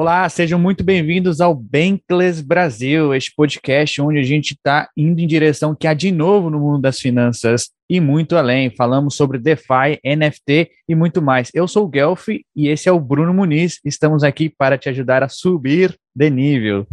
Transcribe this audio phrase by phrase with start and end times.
[0.00, 5.26] Olá, sejam muito bem-vindos ao Bankless Brasil, este podcast onde a gente está indo em
[5.26, 8.74] direção que há de novo no mundo das finanças e muito além.
[8.74, 11.50] Falamos sobre DeFi, NFT e muito mais.
[11.52, 13.78] Eu sou o Guelph e esse é o Bruno Muniz.
[13.84, 16.86] Estamos aqui para te ajudar a subir de nível.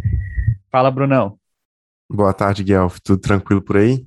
[0.70, 1.38] Fala, Brunão.
[2.12, 2.98] Boa tarde, Guelph.
[3.02, 4.06] Tudo tranquilo por aí?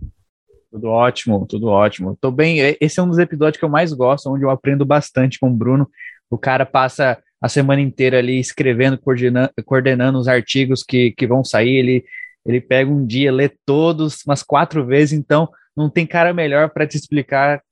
[0.71, 2.19] Tudo ótimo, tudo ótimo.
[2.21, 2.59] Tô bem.
[2.79, 5.57] Esse é um dos episódios que eu mais gosto, onde eu aprendo bastante com o
[5.57, 5.89] Bruno.
[6.29, 11.43] O cara passa a semana inteira ali escrevendo, coordenando, coordenando os artigos que, que vão
[11.43, 11.77] sair.
[11.77, 12.05] Ele,
[12.45, 16.87] ele pega um dia, lê todos umas quatro vezes, então não tem cara melhor para
[16.87, 17.63] te explicar,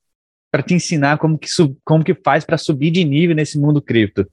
[0.51, 1.49] para te ensinar como que,
[1.85, 4.27] como que faz para subir de nível nesse mundo cripto.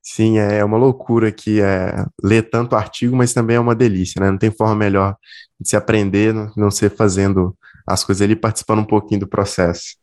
[0.00, 4.30] Sim, é uma loucura que é ler tanto artigo, mas também é uma delícia, né?
[4.30, 5.16] Não tem forma melhor
[5.60, 9.96] de se aprender, não ser fazendo as coisas ali, participando um pouquinho do processo.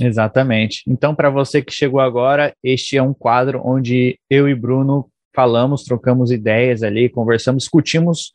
[0.00, 0.82] Exatamente.
[0.86, 5.84] Então, para você que chegou agora, este é um quadro onde eu e Bruno falamos,
[5.84, 8.32] trocamos ideias ali, conversamos, discutimos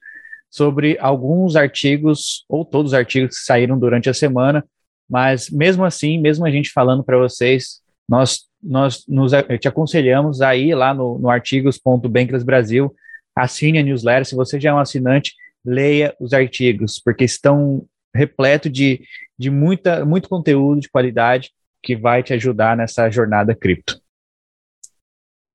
[0.49, 4.65] sobre alguns artigos, ou todos os artigos que saíram durante a semana,
[5.09, 10.55] mas mesmo assim, mesmo a gente falando para vocês, nós, nós nos, te aconselhamos a
[10.55, 12.93] ir lá no, no artigos.bankless Brasil,
[13.35, 18.69] assine a newsletter, se você já é um assinante, leia os artigos, porque estão repleto
[18.69, 19.01] de,
[19.37, 23.99] de muita, muito conteúdo de qualidade que vai te ajudar nessa jornada cripto.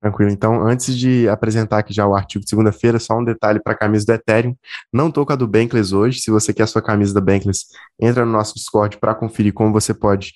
[0.05, 0.31] Tranquilo.
[0.31, 3.77] Então, antes de apresentar aqui já o artigo de segunda-feira, só um detalhe para a
[3.77, 4.55] camisa do Ethereum.
[4.93, 6.21] Não estou com a do Bankless hoje.
[6.21, 9.73] Se você quer a sua camisa da Bankless, entra no nosso Discord para conferir como
[9.73, 10.35] você pode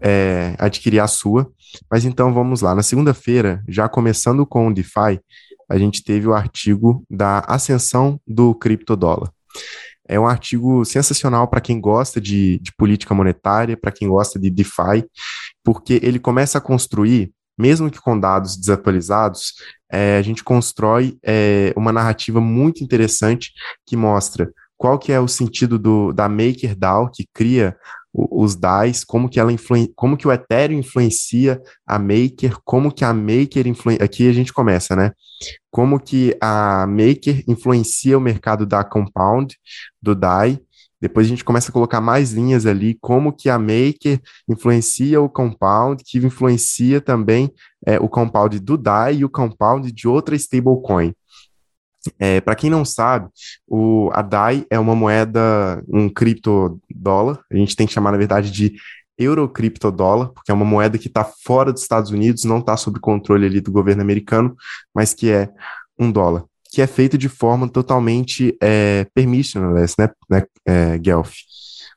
[0.00, 1.46] é, adquirir a sua.
[1.90, 2.74] Mas então vamos lá.
[2.74, 5.20] Na segunda-feira, já começando com o DeFi,
[5.68, 9.30] a gente teve o artigo da ascensão do criptodólar.
[10.08, 14.50] É um artigo sensacional para quem gosta de, de política monetária, para quem gosta de
[14.50, 15.04] DeFi,
[15.64, 19.54] porque ele começa a construir, mesmo que com dados desatualizados,
[19.90, 23.52] é, a gente constrói é, uma narrativa muito interessante
[23.86, 27.76] que mostra qual que é o sentido do, da MakerDAO, que cria
[28.16, 29.52] os DAIs, como que ela
[29.94, 34.52] como que o Ethereum influencia a Maker, como que a Maker influencia, aqui a gente
[34.52, 35.12] começa, né?
[35.76, 39.54] Como que a Maker influencia o mercado da Compound,
[40.00, 40.58] do DAI,
[40.98, 45.28] depois a gente começa a colocar mais linhas ali, como que a Maker influencia o
[45.28, 47.52] Compound, que influencia também
[47.84, 51.12] é, o Compound do DAI e o Compound de outra stablecoin.
[52.18, 53.28] É, Para quem não sabe,
[53.68, 58.50] o, a DAI é uma moeda, um criptodólar, a gente tem que chamar, na verdade,
[58.50, 58.76] de
[59.18, 63.46] eurocriptodólar, porque é uma moeda que está fora dos Estados Unidos, não está sob controle
[63.46, 64.54] ali do governo americano,
[64.94, 65.48] mas que é
[65.98, 71.32] um dólar, que é feito de forma totalmente é, permissionless, né, né é, Guelph?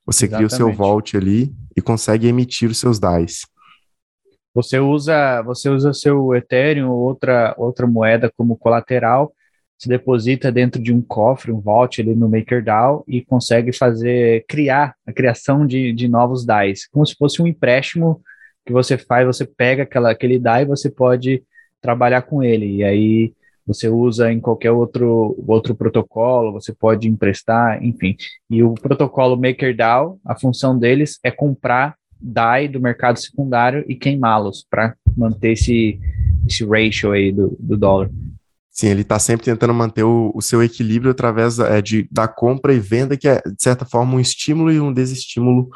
[0.05, 0.49] Você Exatamente.
[0.49, 3.41] cria o seu vault ali e consegue emitir os seus DAIs.
[4.55, 9.31] Você usa, você usa seu Ethereum ou outra, outra moeda como colateral
[9.79, 14.93] se deposita dentro de um cofre, um vault ali no MakerDAO e consegue fazer, criar
[15.07, 18.21] a criação de, de novos DAIs, como se fosse um empréstimo
[18.65, 21.41] que você faz, você pega aquela, aquele DAI e você pode
[21.81, 23.33] trabalhar com ele, e aí
[23.65, 28.17] você usa em qualquer outro, outro protocolo, você pode emprestar, enfim.
[28.49, 34.65] E o protocolo MakerDAO, a função deles é comprar DAI do mercado secundário e queimá-los
[34.69, 35.99] para manter esse,
[36.45, 38.09] esse ratio aí do, do dólar.
[38.79, 42.73] Sim, ele está sempre tentando manter o, o seu equilíbrio através é, de, da compra
[42.73, 45.67] e venda, que é, de certa forma, um estímulo e um desestímulo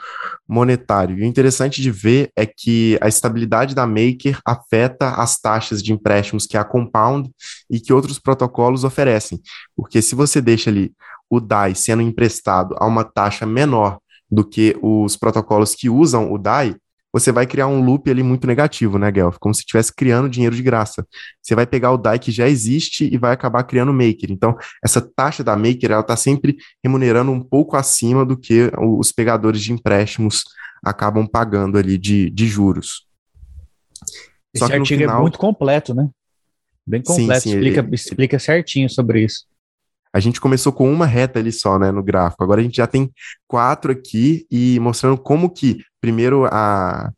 [0.48, 1.20] monetário.
[1.20, 5.92] E o interessante de ver é que a estabilidade da Maker afeta as taxas de
[5.92, 7.30] empréstimos que a Compound
[7.70, 9.38] e que outros protocolos oferecem.
[9.76, 10.94] Porque se você deixa ali
[11.30, 14.00] o DAI sendo emprestado a uma taxa menor
[14.32, 16.78] do que os protocolos que usam o DAI,
[17.14, 19.38] você vai criar um loop ali muito negativo, né, Guelph?
[19.40, 21.06] Como se estivesse criando dinheiro de graça.
[21.42, 24.32] Você vai pegar o DAI que já existe e vai acabar criando Maker.
[24.32, 29.12] Então, essa taxa da Maker, ela está sempre remunerando um pouco acima do que os
[29.12, 30.44] pegadores de empréstimos
[30.84, 33.08] acabam pagando ali de, de juros.
[34.52, 35.20] Esse artigo é final...
[35.20, 36.10] é muito completo, né?
[36.86, 37.96] Bem completo, sim, sim, explica, ele...
[37.96, 39.46] explica certinho sobre isso.
[40.14, 42.44] A gente começou com uma reta ali só, né, no gráfico.
[42.44, 43.12] Agora a gente já tem
[43.48, 47.12] quatro aqui e mostrando como que, primeiro, a,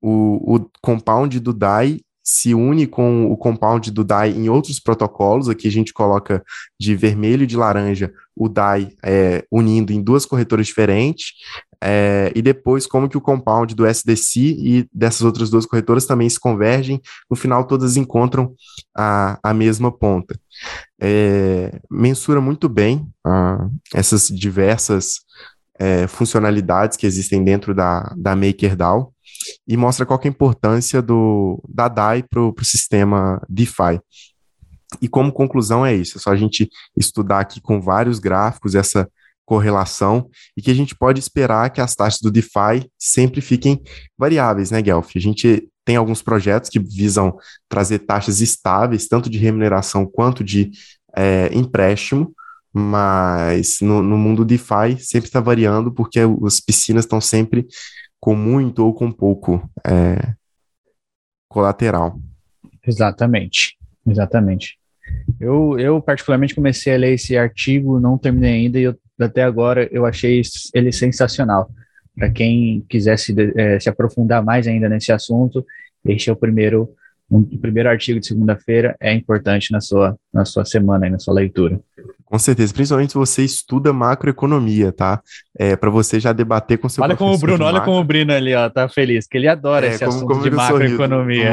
[0.00, 5.48] o, o compound do DAI se une com o compound do DAI em outros protocolos.
[5.48, 6.44] Aqui a gente coloca
[6.78, 11.32] de vermelho e de laranja o DAI é, unindo em duas corretoras diferentes.
[11.82, 16.28] É, e depois como que o compound do SDC e dessas outras duas corretoras também
[16.28, 18.52] se convergem, no final todas encontram
[18.94, 20.38] a, a mesma ponta.
[21.00, 25.20] É, mensura muito bem ah, essas diversas
[25.78, 29.14] é, funcionalidades que existem dentro da, da MakerDAO
[29.66, 34.00] e mostra qual é a importância do, da DAI para o sistema DeFi.
[35.02, 39.08] E como conclusão é isso, é só a gente estudar aqui com vários gráficos essa
[39.44, 43.82] correlação e que a gente pode esperar que as taxas do DeFi sempre fiquem
[44.16, 45.12] variáveis, né, Guelph?
[45.16, 47.34] A gente tem alguns projetos que visam
[47.66, 50.70] trazer taxas estáveis, tanto de remuneração quanto de
[51.16, 52.34] é, empréstimo,
[52.72, 57.66] mas no, no mundo DeFi sempre está variando porque as piscinas estão sempre
[58.20, 60.34] com muito ou com pouco é,
[61.48, 62.18] colateral.
[62.86, 63.76] Exatamente,
[64.06, 64.78] exatamente.
[65.40, 69.88] Eu, eu particularmente comecei a ler esse artigo, não terminei ainda, e eu, até agora
[69.90, 70.42] eu achei
[70.74, 71.70] ele sensacional.
[72.14, 75.64] Para quem quisesse é, se aprofundar mais ainda nesse assunto,
[76.04, 76.92] este é o primeiro,
[77.30, 81.34] um, o primeiro artigo de segunda-feira, é importante na sua, na sua semana, na sua
[81.34, 81.80] leitura.
[82.24, 85.22] Com certeza, principalmente se você estuda macroeconomia, tá?
[85.58, 88.32] É, para você já debater com seu Olha como o Bruno, olha como o Bruno
[88.32, 91.52] ali, ó, tá feliz, que ele adora é, esse como, assunto como de macroeconomia.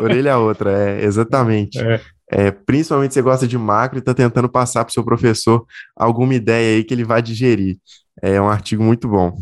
[0.00, 1.78] orelha a outra, é, exatamente.
[1.78, 2.00] É.
[2.32, 5.64] É, principalmente se você gosta de macro e está tentando passar para o seu professor
[5.96, 7.78] alguma ideia aí que ele vai digerir.
[8.22, 9.36] É um artigo muito bom.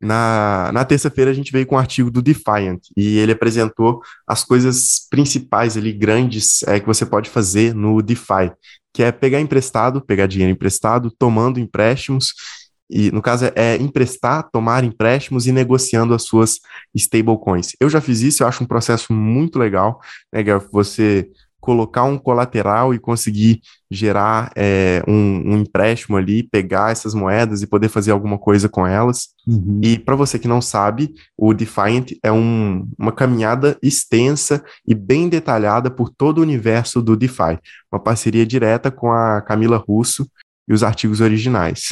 [0.00, 4.42] Na, na terça-feira a gente veio com um artigo do Defiant e ele apresentou as
[4.42, 8.50] coisas principais ali, grandes, é, que você pode fazer no DeFi,
[8.94, 12.32] que é pegar emprestado, pegar dinheiro emprestado, tomando empréstimos,
[12.90, 16.58] e no caso é, é emprestar, tomar empréstimos e negociando as suas
[16.94, 17.72] stablecoins.
[17.78, 20.00] Eu já fiz isso, eu acho um processo muito legal,
[20.32, 20.42] né,
[20.72, 23.60] Você colocar um colateral e conseguir
[23.90, 28.86] gerar é, um, um, empréstimo ali, pegar essas moedas e poder fazer alguma coisa com
[28.86, 29.28] elas.
[29.46, 29.80] Uhum.
[29.82, 35.28] E para você que não sabe, o Defiant é um, uma caminhada extensa e bem
[35.28, 37.58] detalhada por todo o universo do DeFi.
[37.92, 40.26] Uma parceria direta com a Camila Russo
[40.68, 41.88] e os artigos originais.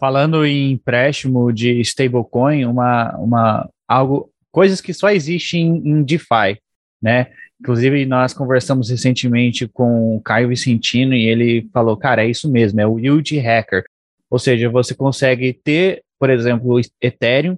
[0.00, 6.58] Falando em empréstimo de stablecoin, uma, uma, algo, coisas que só existem em, em DeFi,
[7.00, 7.28] né?
[7.62, 12.80] Inclusive, nós conversamos recentemente com o Caio Vicentino e ele falou, cara, é isso mesmo,
[12.80, 13.84] é o yield hacker.
[14.28, 17.56] Ou seja, você consegue ter, por exemplo, o Ethereum,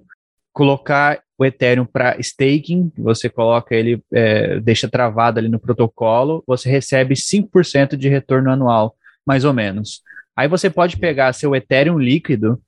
[0.53, 6.69] colocar o Ethereum para staking, você coloca ele, é, deixa travado ali no protocolo, você
[6.69, 10.03] recebe 5% de retorno anual, mais ou menos.
[10.35, 12.61] Aí você pode pegar seu Ethereum líquido,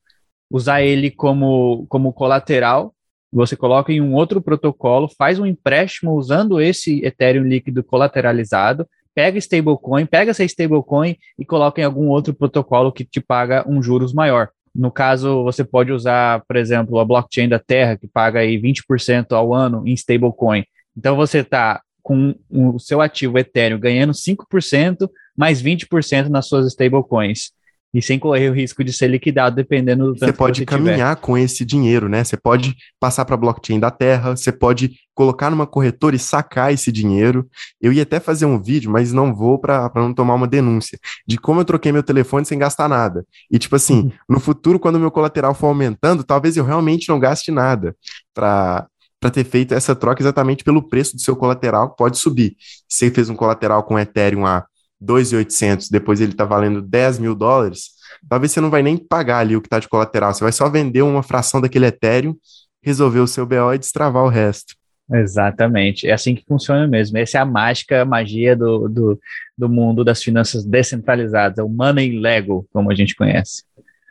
[0.49, 2.95] usar ele como, como colateral
[3.37, 9.37] você coloca em um outro protocolo, faz um empréstimo usando esse Ethereum líquido colateralizado, pega
[9.37, 14.11] stablecoin, pega essa stablecoin e coloca em algum outro protocolo que te paga um juros
[14.11, 14.49] maior.
[14.73, 19.31] No caso, você pode usar, por exemplo, a blockchain da Terra, que paga aí 20%
[19.31, 20.63] ao ano em stablecoin.
[20.95, 27.51] Então você está com o seu ativo Ethereum ganhando 5%, mais 20% nas suas stablecoins
[27.93, 30.77] e sem correr o risco de ser liquidado dependendo do tanto você pode que você
[30.77, 31.25] caminhar tiver.
[31.25, 32.23] com esse dinheiro, né?
[32.23, 36.71] Você pode passar para a blockchain da Terra, você pode colocar numa corretora e sacar
[36.71, 37.47] esse dinheiro.
[37.81, 41.37] Eu ia até fazer um vídeo, mas não vou para não tomar uma denúncia de
[41.37, 43.25] como eu troquei meu telefone sem gastar nada.
[43.49, 44.11] E tipo assim, uhum.
[44.29, 47.95] no futuro quando meu colateral for aumentando, talvez eu realmente não gaste nada
[48.33, 48.87] para
[49.19, 52.55] para ter feito essa troca exatamente pelo preço do seu colateral, que pode subir.
[52.87, 54.63] Se você fez um colateral com Ethereum a
[55.03, 57.91] 2.800, depois ele está valendo 10 mil dólares,
[58.27, 60.69] talvez você não vai nem pagar ali o que está de colateral, você vai só
[60.69, 62.35] vender uma fração daquele Ethereum,
[62.81, 64.75] resolver o seu BO e destravar o resto.
[65.13, 67.17] Exatamente, é assim que funciona mesmo.
[67.17, 69.19] Essa é a mágica, a magia do, do,
[69.57, 73.63] do mundo das finanças descentralizadas, é o money Lego, como a gente conhece.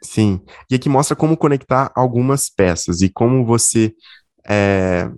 [0.03, 0.41] Sim,
[0.71, 3.93] e aqui mostra como conectar algumas peças e como você
[4.49, 5.11] é,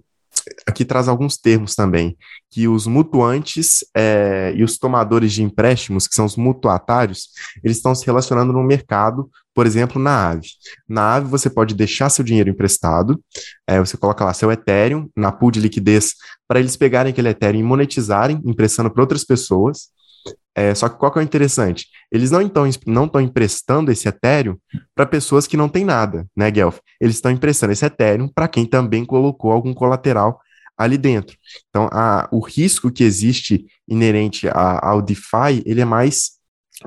[0.66, 2.16] aqui traz alguns termos também,
[2.50, 7.28] que os mutuantes é, e os tomadores de empréstimos, que são os mutuatários,
[7.62, 10.48] eles estão se relacionando no mercado, por exemplo, na AVE.
[10.88, 13.22] Na AVE você pode deixar seu dinheiro emprestado,
[13.66, 16.14] é, você coloca lá seu Ethereum na pool de liquidez
[16.46, 19.88] para eles pegarem aquele Ethereum e monetizarem, emprestando para outras pessoas.
[20.54, 21.86] É, só que qual que é o interessante?
[22.10, 24.56] Eles não estão não emprestando esse Ethereum
[24.94, 26.78] para pessoas que não têm nada, né, Guelph?
[27.00, 30.40] Eles estão emprestando esse Ethereum para quem também colocou algum colateral
[30.76, 31.36] ali dentro.
[31.68, 36.38] Então, a, o risco que existe inerente a, ao DeFi, ele é mais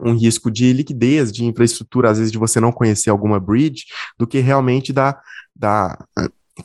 [0.01, 3.85] um risco de liquidez, de infraestrutura, às vezes de você não conhecer alguma bridge,
[4.17, 5.19] do que realmente da,
[5.55, 5.97] da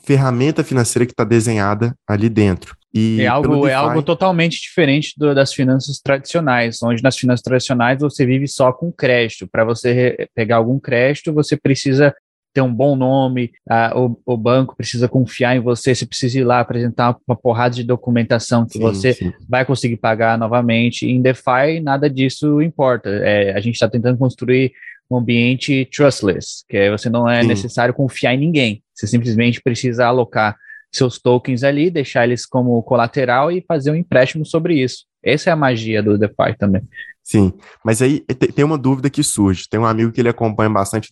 [0.03, 2.75] ferramenta financeira que está desenhada ali dentro.
[2.97, 3.69] E é algo, DeFi...
[3.69, 8.71] é algo totalmente diferente do, das finanças tradicionais, onde nas finanças tradicionais você vive só
[8.71, 9.47] com crédito.
[9.47, 12.13] Para você pegar algum crédito, você precisa
[12.53, 13.51] ter um bom nome,
[13.95, 17.83] o, o, banco precisa confiar em você, você precisa ir lá apresentar uma porrada de
[17.83, 19.31] documentação que sim, você sim.
[19.47, 21.05] vai conseguir pagar novamente.
[21.05, 23.09] Em DeFi, nada disso importa.
[23.09, 24.71] É, a gente está tentando construir
[25.09, 27.47] um ambiente trustless, que é, você não é sim.
[27.47, 28.81] necessário confiar em ninguém.
[28.91, 30.57] Você simplesmente precisa alocar
[30.97, 35.05] seus tokens ali, deixar eles como colateral e fazer um empréstimo sobre isso.
[35.23, 36.81] Essa é a magia do DeFi também.
[37.23, 38.21] Sim, mas aí
[38.55, 39.67] tem uma dúvida que surge.
[39.69, 41.11] Tem um amigo que ele acompanha bastante o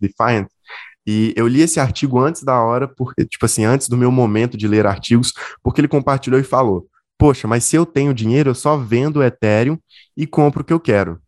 [1.07, 4.57] e eu li esse artigo antes da hora, porque, tipo assim, antes do meu momento
[4.57, 6.87] de ler artigos, porque ele compartilhou e falou:
[7.17, 9.77] Poxa, mas se eu tenho dinheiro, eu só vendo o Ethereum
[10.17, 11.21] e compro o que eu quero.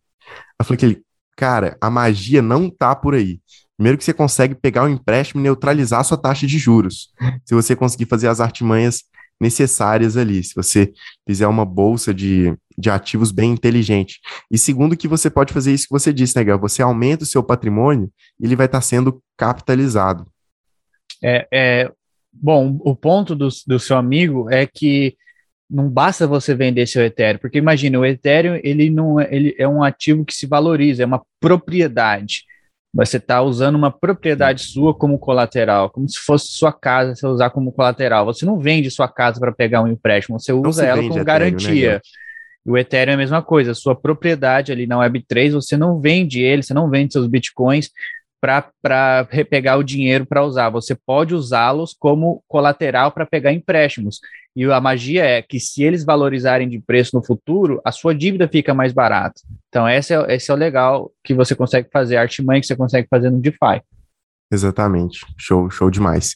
[0.60, 1.04] Eu falei que ele,
[1.36, 3.40] cara, a magia não tá por aí.
[3.77, 7.13] Primeiro que você consegue pegar o empréstimo e neutralizar a sua taxa de juros.
[7.46, 9.03] Se você conseguir fazer as artimanhas
[9.39, 10.91] necessárias ali, se você
[11.27, 14.19] fizer uma bolsa de, de ativos bem inteligente.
[14.51, 16.60] E segundo que você pode fazer isso que você disse, né, Gal?
[16.60, 20.25] Você aumenta o seu patrimônio e ele vai estar tá sendo capitalizado.
[21.24, 21.91] É, é,
[22.34, 25.15] bom, o ponto do, do seu amigo é que
[25.69, 29.67] não basta você vender seu Ethereum, porque imagina, o Ethereum ele não é, ele é
[29.67, 32.46] um ativo que se valoriza, é uma propriedade.
[32.98, 37.51] Você está usando uma propriedade sua como colateral, como se fosse sua casa, você usar
[37.51, 38.25] como colateral.
[38.25, 41.24] Você não vende sua casa para pegar um empréstimo, você usa ela como Ethereum, né,
[41.24, 41.94] garantia.
[41.94, 42.01] Né,
[42.66, 46.63] o Ethereum é a mesma coisa, sua propriedade ali na Web3, você não vende ele,
[46.63, 47.89] você não vende seus bitcoins
[48.41, 50.70] para repegar o dinheiro para usar.
[50.70, 54.20] Você pode usá-los como colateral para pegar empréstimos.
[54.56, 58.48] E a magia é que se eles valorizarem de preço no futuro, a sua dívida
[58.48, 59.41] fica mais barata.
[59.70, 62.75] Então, esse é, esse é o legal que você consegue fazer, a artimanha que você
[62.75, 63.82] consegue fazer no DeFi.
[64.51, 65.20] Exatamente.
[65.38, 66.36] Show, show demais.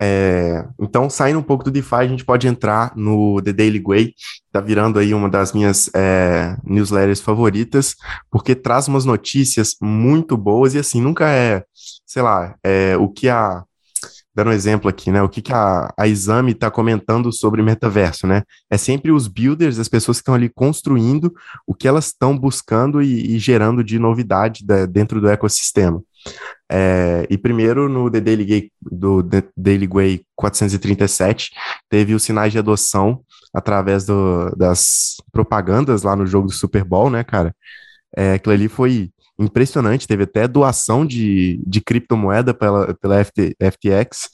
[0.00, 4.14] É, então, saindo um pouco do DeFi, a gente pode entrar no The Daily Way,
[4.52, 7.96] tá virando aí uma das minhas é, newsletters favoritas,
[8.30, 11.64] porque traz umas notícias muito boas e assim, nunca é,
[12.06, 13.64] sei lá, é, o que a.
[14.34, 15.20] Dando um exemplo aqui, né?
[15.20, 18.44] O que, que a, a Exame está comentando sobre metaverso, né?
[18.70, 21.34] É sempre os builders, as pessoas que estão ali construindo
[21.66, 26.00] o que elas estão buscando e, e gerando de novidade da, dentro do ecossistema.
[26.70, 31.50] É, e primeiro no The Daily, Gay, do The Daily Way 437
[31.88, 33.22] teve os sinais de adoção
[33.54, 37.54] através do, das propagandas lá no jogo do Super Bowl, né, cara?
[38.16, 44.28] É, aquilo ali foi impressionante, teve até doação de, de criptomoeda pela, pela FT, FTX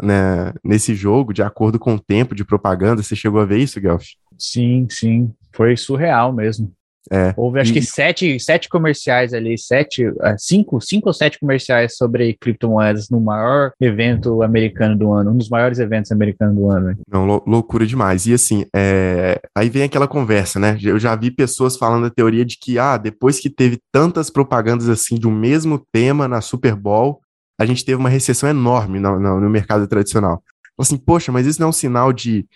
[0.00, 3.02] né, nesse jogo, de acordo com o tempo de propaganda.
[3.02, 4.04] Você chegou a ver isso, Guelph?
[4.38, 5.32] Sim, sim.
[5.52, 6.72] Foi surreal mesmo.
[7.10, 7.74] É, Houve acho e...
[7.74, 13.20] que sete, sete comerciais ali, sete, ah, cinco, cinco ou sete comerciais sobre criptomoedas no
[13.20, 16.96] maior evento americano do ano, um dos maiores eventos americanos do ano.
[17.10, 18.26] Não, lou loucura demais.
[18.26, 19.40] E assim, é...
[19.56, 20.78] aí vem aquela conversa, né?
[20.82, 24.88] Eu já vi pessoas falando a teoria de que, ah, depois que teve tantas propagandas
[24.88, 27.20] assim de um mesmo tema na Super Bowl,
[27.58, 30.42] a gente teve uma recessão enorme no, no, no mercado tradicional.
[30.78, 32.46] Assim, poxa, mas isso não é um sinal de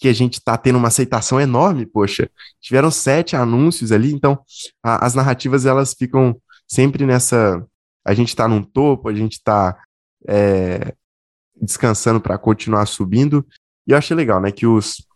[0.00, 2.28] que a gente está tendo uma aceitação enorme, poxa.
[2.60, 4.38] Tiveram sete anúncios ali, então
[4.82, 6.36] a, as narrativas elas ficam
[6.66, 7.64] sempre nessa.
[8.04, 9.76] A gente está num topo, a gente está
[10.28, 10.94] é,
[11.60, 13.46] descansando para continuar subindo.
[13.86, 15.06] E eu achei legal, né, que os.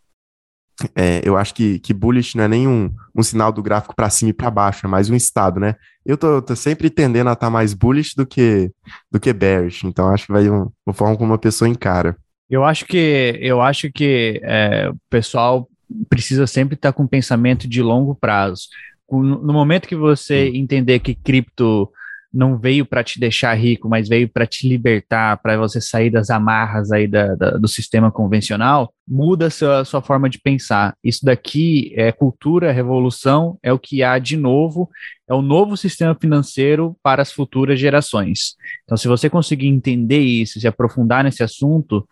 [0.95, 4.09] É, eu acho que, que bullish não é nem um, um sinal do gráfico para
[4.09, 5.75] cima e para baixo, é mais um estado, né?
[6.05, 8.71] Eu tô, tô sempre tendendo a estar tá mais bullish do que,
[9.11, 12.17] do que bearish, então acho que vai um, uma forma como uma pessoa encara.
[12.49, 15.69] Eu acho que eu acho que é, o pessoal
[16.09, 18.67] precisa sempre estar com pensamento de longo prazo.
[19.11, 21.89] No momento que você entender que cripto
[22.31, 26.29] não veio para te deixar rico, mas veio para te libertar, para você sair das
[26.29, 30.95] amarras aí da, da, do sistema convencional, muda a sua, a sua forma de pensar.
[31.03, 34.89] Isso daqui é cultura, revolução, é o que há de novo,
[35.27, 38.55] é o novo sistema financeiro para as futuras gerações.
[38.83, 42.07] Então, se você conseguir entender isso, se aprofundar nesse assunto,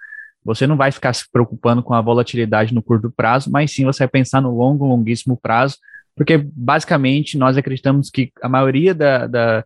[0.48, 4.00] você não vai ficar se preocupando com a volatilidade no curto prazo, mas sim você
[4.00, 5.76] vai pensar no longo, longuíssimo prazo,
[6.16, 9.66] porque basicamente nós acreditamos que a maioria da, da,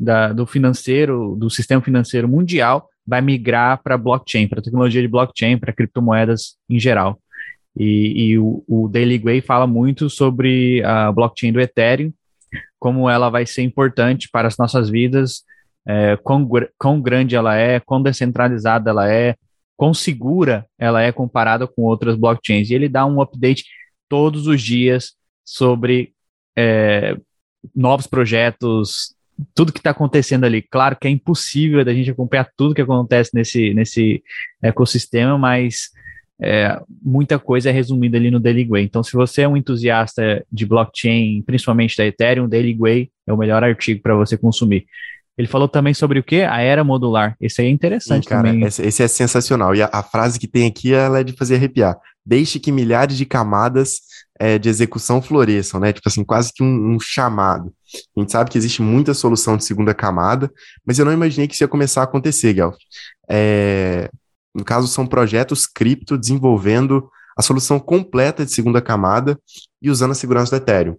[0.00, 5.58] da do financeiro, do sistema financeiro mundial, vai migrar para blockchain, para tecnologia de blockchain,
[5.58, 7.20] para criptomoedas em geral.
[7.76, 12.10] E, e o, o, Daily Way fala muito sobre a blockchain do Ethereum,
[12.78, 15.42] como ela vai ser importante para as nossas vidas,
[15.86, 19.36] é, quão, quão grande ela é, quão descentralizada ela é,
[19.76, 22.70] quão segura ela é comparada com outras blockchains.
[22.70, 23.64] E ele dá um update
[24.08, 25.12] todos os dias
[25.44, 26.12] sobre
[26.56, 27.16] é,
[27.74, 29.14] novos projetos,
[29.54, 30.62] tudo que está acontecendo ali.
[30.62, 34.22] Claro que é impossível da gente acompanhar tudo que acontece nesse, nesse
[34.62, 35.90] ecossistema, mas
[36.40, 38.84] é, muita coisa é resumida ali no Daily Way.
[38.84, 43.36] Então, se você é um entusiasta de blockchain, principalmente da Ethereum, Daily Way é o
[43.36, 44.86] melhor artigo para você consumir.
[45.36, 46.42] Ele falou também sobre o quê?
[46.48, 47.36] A era modular.
[47.40, 48.64] Esse aí é interessante Sim, cara, também.
[48.64, 49.74] Esse, esse, é sensacional.
[49.74, 51.98] E a, a, frase que tem aqui ela é de fazer arrepiar.
[52.24, 54.00] Deixe que milhares de camadas
[54.38, 55.92] é, de execução floresçam, né?
[55.92, 57.72] Tipo assim, quase que um, um, chamado.
[58.16, 60.52] A gente sabe que existe muita solução de segunda camada,
[60.86, 62.76] mas eu não imaginei que isso ia começar a acontecer, Guelph.
[63.28, 64.08] É,
[64.54, 69.36] no caso, são projetos cripto desenvolvendo a solução completa de segunda camada
[69.82, 70.96] e usando a segurança do Ethereum.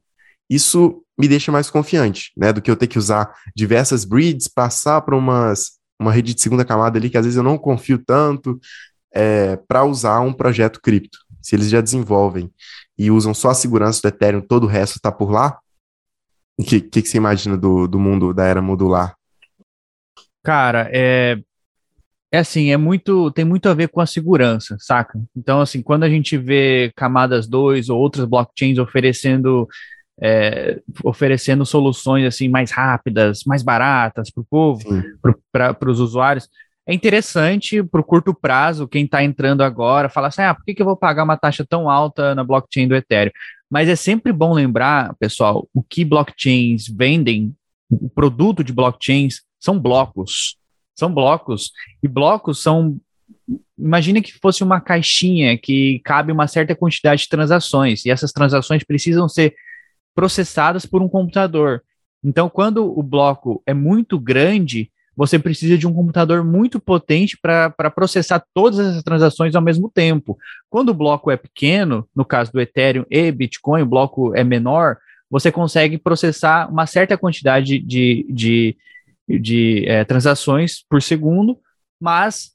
[0.50, 5.01] Isso me deixa mais confiante, né, do que eu ter que usar diversas breeds, passar
[5.01, 8.60] para umas uma rede de segunda camada ali que às vezes eu não confio tanto
[9.13, 11.17] é, para usar um projeto cripto.
[11.41, 12.51] Se eles já desenvolvem
[12.98, 15.57] e usam só a segurança do Ethereum, todo o resto está por lá.
[16.57, 19.15] O que, que, que, você imagina do, do mundo da era modular?
[20.43, 21.38] Cara, é,
[22.31, 25.19] é assim, é muito, tem muito a ver com a segurança, saca?
[25.36, 29.67] Então, assim, quando a gente vê camadas 2 ou outras blockchains oferecendo
[30.22, 34.84] é, oferecendo soluções assim mais rápidas, mais baratas para o povo,
[35.51, 36.50] para os usuários,
[36.88, 40.75] é interessante para o curto prazo, quem está entrando agora, fala assim, ah, por que,
[40.75, 43.31] que eu vou pagar uma taxa tão alta na blockchain do Ethereum?
[43.69, 47.55] Mas é sempre bom lembrar, pessoal, o que blockchains vendem,
[47.89, 50.57] o produto de blockchains são blocos.
[50.95, 51.72] São blocos.
[52.01, 52.98] E blocos são.
[53.77, 58.84] Imagine que fosse uma caixinha que cabe uma certa quantidade de transações, e essas transações
[58.84, 59.55] precisam ser
[60.15, 61.84] processadas por um computador.
[62.24, 67.91] Então, quando o bloco é muito grande, você precisa de um computador muito potente para
[67.91, 70.38] processar todas essas transações ao mesmo tempo.
[70.69, 74.98] Quando o bloco é pequeno, no caso do Ethereum e Bitcoin, o bloco é menor,
[75.29, 78.77] você consegue processar uma certa quantidade de, de,
[79.27, 81.57] de é, transações por segundo,
[82.00, 82.51] mas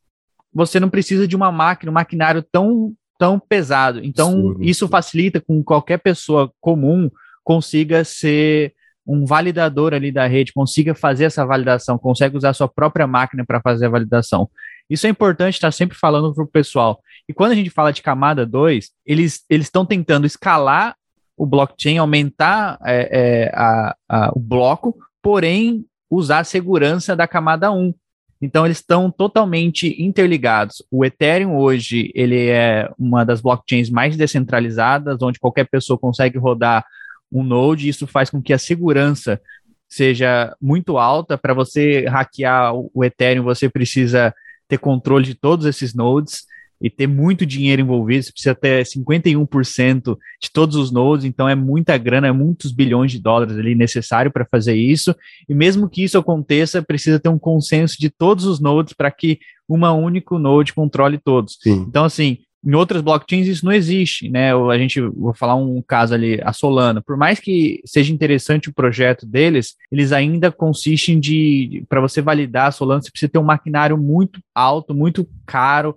[0.52, 4.04] você não precisa de uma máquina, um maquinário tão, tão pesado.
[4.04, 7.10] Então, isso facilita com qualquer pessoa comum
[7.50, 8.72] consiga ser
[9.04, 13.60] um validador ali da rede, consiga fazer essa validação, consegue usar sua própria máquina para
[13.60, 14.48] fazer a validação.
[14.88, 17.00] Isso é importante estar sempre falando para o pessoal.
[17.28, 20.94] E quando a gente fala de camada 2, eles estão tentando escalar
[21.36, 27.72] o blockchain, aumentar é, é, a, a, o bloco, porém usar a segurança da camada
[27.72, 27.92] 1.
[28.40, 30.84] Então eles estão totalmente interligados.
[30.88, 36.86] O Ethereum hoje ele é uma das blockchains mais descentralizadas, onde qualquer pessoa consegue rodar
[37.32, 39.40] um node, isso faz com que a segurança
[39.88, 41.36] seja muito alta.
[41.36, 44.34] Para você hackear o Ethereum, você precisa
[44.68, 46.44] ter controle de todos esses nodes
[46.80, 51.54] e ter muito dinheiro envolvido, você precisa ter 51% de todos os nodes, então é
[51.54, 55.14] muita grana, é muitos bilhões de dólares ali necessário para fazer isso,
[55.46, 59.38] e mesmo que isso aconteça, precisa ter um consenso de todos os nodes para que
[59.68, 61.58] uma única node controle todos.
[61.60, 61.84] Sim.
[61.86, 64.52] Então, assim, em outras blockchains isso não existe, né?
[64.54, 67.00] A gente vou falar um caso ali, a Solana.
[67.00, 72.66] Por mais que seja interessante o projeto deles, eles ainda consistem de para você validar
[72.66, 75.96] a Solana, você precisa ter um maquinário muito alto, muito caro,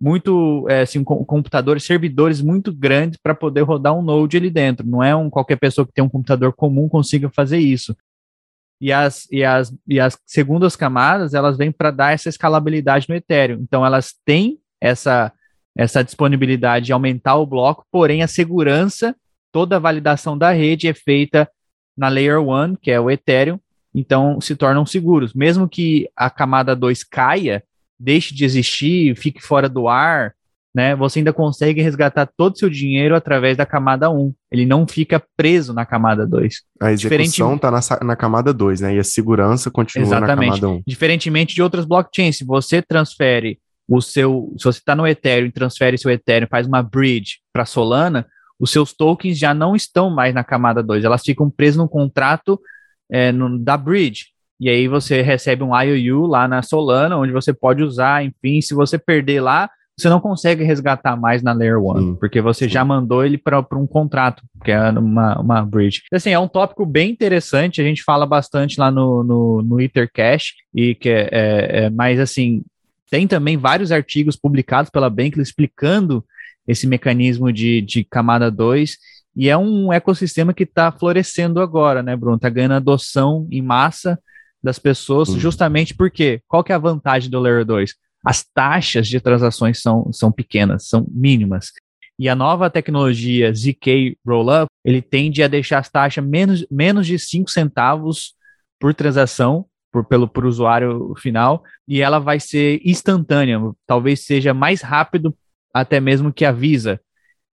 [0.00, 4.86] muito é, assim, computadores, servidores muito grandes para poder rodar um node ali dentro.
[4.86, 7.96] Não é um qualquer pessoa que tem um computador comum consiga fazer isso.
[8.80, 13.14] E as, e as, e as segundas camadas, elas vêm para dar essa escalabilidade no
[13.14, 13.60] Ethereum.
[13.62, 15.32] Então, elas têm essa
[15.76, 19.14] essa disponibilidade de aumentar o bloco, porém a segurança,
[19.52, 21.48] toda a validação da rede é feita
[21.96, 23.58] na Layer 1, que é o Ethereum,
[23.94, 25.34] então se tornam seguros.
[25.34, 27.62] Mesmo que a camada 2 caia,
[27.98, 30.34] deixe de existir, fique fora do ar,
[30.74, 34.34] né, você ainda consegue resgatar todo o seu dinheiro através da camada 1.
[34.50, 36.62] Ele não fica preso na camada 2.
[36.82, 38.00] A execução está Diferente...
[38.00, 38.96] na, na, camada 2, né?
[38.96, 40.50] E a segurança continua Exatamente.
[40.50, 40.82] na camada 1.
[40.84, 45.52] Diferentemente de outras blockchains, se você transfere o seu, se você está no Ethereum e
[45.52, 48.26] transfere seu Ethereum, faz uma bridge para Solana,
[48.58, 52.60] os seus tokens já não estão mais na camada 2, elas ficam presas no contrato
[53.10, 54.26] é, no, da bridge.
[54.60, 58.72] E aí você recebe um IOU lá na Solana, onde você pode usar, enfim, se
[58.72, 62.84] você perder lá, você não consegue resgatar mais na Layer 1, sim, porque você já
[62.84, 66.02] mandou ele para um contrato, que é uma, uma bridge.
[66.12, 70.54] Assim, é um tópico bem interessante, a gente fala bastante lá no, no, no Ethercash,
[70.74, 72.62] e que é, é, é mas assim,
[73.10, 76.24] tem também vários artigos publicados pela Bankly explicando
[76.66, 78.96] esse mecanismo de, de camada 2,
[79.36, 82.36] e é um ecossistema que está florescendo agora, né, Bruno?
[82.36, 84.18] Está ganhando adoção em massa
[84.62, 85.38] das pessoas, uhum.
[85.38, 87.94] justamente porque qual que é a vantagem do Layer 2?
[88.24, 91.72] As taxas de transações são, são pequenas, são mínimas.
[92.18, 97.18] E a nova tecnologia ZK Rollup, ele tende a deixar as taxas menos, menos de
[97.18, 98.34] 5 centavos
[98.80, 104.82] por transação, por, pelo por usuário final e ela vai ser instantânea, talvez seja mais
[104.82, 105.32] rápido
[105.72, 107.00] até mesmo que a Visa.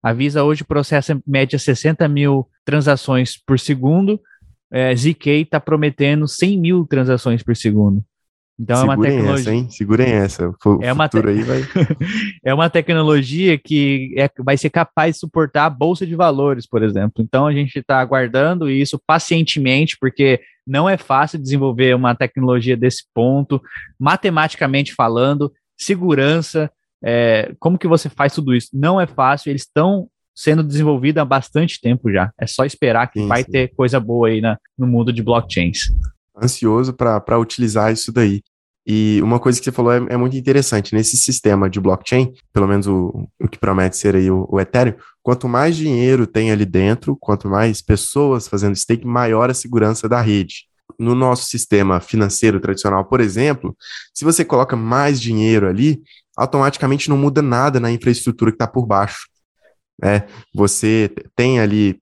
[0.03, 4.21] A Visa hoje processa em média 60 mil transações por segundo,
[4.69, 8.05] é, ZK está prometendo 100 mil transações por segundo.
[8.59, 9.41] Então Segurem é uma tecnologia.
[9.41, 9.69] Essa, hein?
[9.69, 10.49] Segurem essa.
[10.49, 11.17] O é uma te...
[11.17, 11.61] aí vai.
[12.43, 16.81] é uma tecnologia que é, vai ser capaz de suportar a bolsa de valores, por
[16.81, 17.23] exemplo.
[17.23, 23.03] Então a gente está aguardando isso pacientemente, porque não é fácil desenvolver uma tecnologia desse
[23.13, 23.61] ponto,
[23.99, 26.69] matematicamente falando, segurança.
[27.03, 28.69] é, como que você faz tudo isso?
[28.73, 32.31] Não é fácil, eles estão sendo desenvolvidos há bastante tempo já.
[32.39, 33.51] É só esperar que sim, vai sim.
[33.51, 35.91] ter coisa boa aí na, no mundo de blockchains.
[36.41, 38.41] Ansioso para utilizar isso daí.
[38.89, 40.95] E uma coisa que você falou é, é, muito interessante.
[40.95, 44.95] Nesse sistema de blockchain, pelo menos o, o que promete ser aí o, o, Ethereum,
[45.21, 50.21] quanto mais dinheiro tem ali dentro, quanto mais pessoas fazendo stake, maior a segurança da
[50.21, 50.67] rede.
[50.97, 53.75] No nosso sistema financeiro tradicional, por exemplo,
[54.13, 56.01] se você coloca mais dinheiro ali,
[56.37, 59.27] automaticamente não muda nada na infraestrutura que está por baixo.
[60.01, 60.25] Né?
[60.55, 61.99] Você tem ali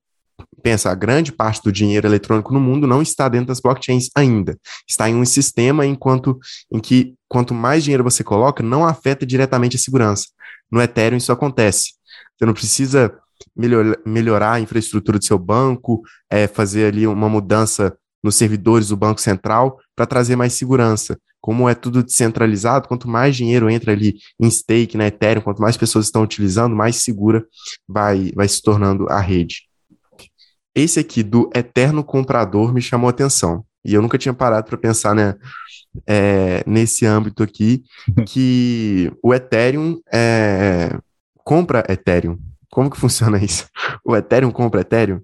[0.66, 4.58] pensa, a grande parte do dinheiro eletrônico no mundo não está dentro das blockchains ainda.
[4.90, 6.40] Está em um sistema enquanto
[6.74, 10.26] em que quanto mais dinheiro você coloca, não afeta diretamente a segurança.
[10.72, 11.92] No Ethereum isso acontece.
[12.36, 13.16] Você não precisa
[13.56, 16.02] melhor, melhorar a infraestrutura do seu banco,
[16.32, 21.16] é, fazer ali uma mudança nos servidores do Banco Central para trazer mais segurança.
[21.40, 25.78] Como é tudo descentralizado, quanto mais dinheiro entra ali em stake na Ethereum, quanto mais
[25.78, 27.46] pessoas estão utilizando, mais segura
[27.88, 29.68] vai, vai se tornando a rede.
[30.76, 33.64] Esse aqui do eterno comprador me chamou a atenção.
[33.84, 35.36] E eu nunca tinha parado para pensar né,
[36.06, 37.84] é, nesse âmbito aqui,
[38.28, 40.98] que o Ethereum é,
[41.44, 42.38] compra Ethereum.
[42.70, 43.70] Como que funciona isso?
[44.04, 45.22] O Ethereum compra Ethereum?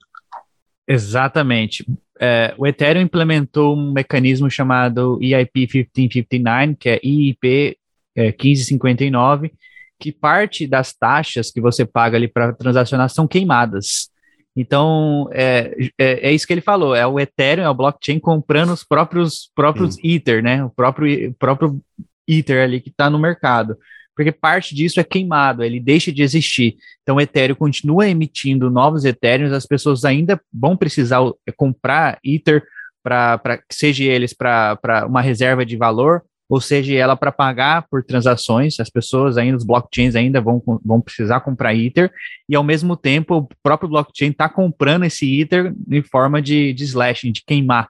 [0.87, 1.85] Exatamente.
[2.19, 7.77] É, o Ethereum implementou um mecanismo chamado EIP 1559, que é EIP
[8.15, 9.51] é, 1559,
[9.99, 14.10] que parte das taxas que você paga ali para transacionar são queimadas.
[14.55, 18.71] Então, é, é, é, isso que ele falou, é o Ethereum, é o blockchain comprando
[18.71, 20.63] os próprios, próprios Ether, né?
[20.63, 21.81] O próprio, próprio
[22.27, 23.77] Ether ali que está no mercado.
[24.13, 26.75] Porque parte disso é queimado, ele deixa de existir.
[27.01, 31.19] Então, o Ethereum continua emitindo novos Ethereums, as pessoas ainda vão precisar
[31.55, 32.63] comprar Ether
[33.03, 38.77] para seja eles para uma reserva de valor, ou seja, ela para pagar por transações,
[38.77, 42.11] as pessoas ainda, os blockchains ainda vão, vão precisar comprar Ether,
[42.49, 46.83] e ao mesmo tempo o próprio blockchain está comprando esse Ether em forma de, de
[46.83, 47.87] slashing, de queimar.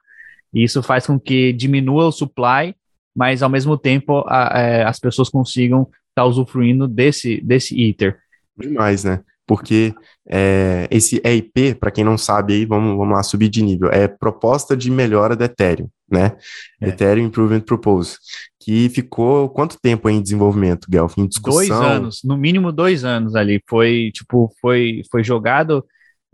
[0.54, 2.72] E isso faz com que diminua o supply,
[3.12, 7.82] mas ao mesmo tempo a, a, é, as pessoas consigam estar tá usufruindo desse, desse
[7.82, 8.16] Ether.
[8.56, 9.22] Demais, né?
[9.44, 9.92] Porque
[10.28, 14.06] é, esse EIP, para quem não sabe aí, vamos, vamos lá subir de nível, é
[14.06, 16.36] proposta de melhora do Ethereum, né?
[16.80, 16.88] É.
[16.88, 18.16] Ethereum Improvement Proposal
[18.64, 21.18] que ficou quanto tempo em desenvolvimento, Guelph?
[21.18, 21.66] Em discussão?
[21.66, 23.60] Dois anos, no mínimo dois anos ali.
[23.68, 25.84] Foi, tipo, foi, foi jogado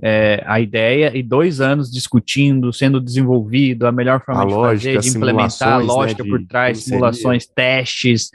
[0.02, 4.94] é, a ideia e dois anos discutindo, sendo desenvolvido, a melhor forma a de lógica,
[4.94, 7.54] fazer, de implementar a né, lógica né, por trás, simulações, seria?
[7.54, 8.30] testes,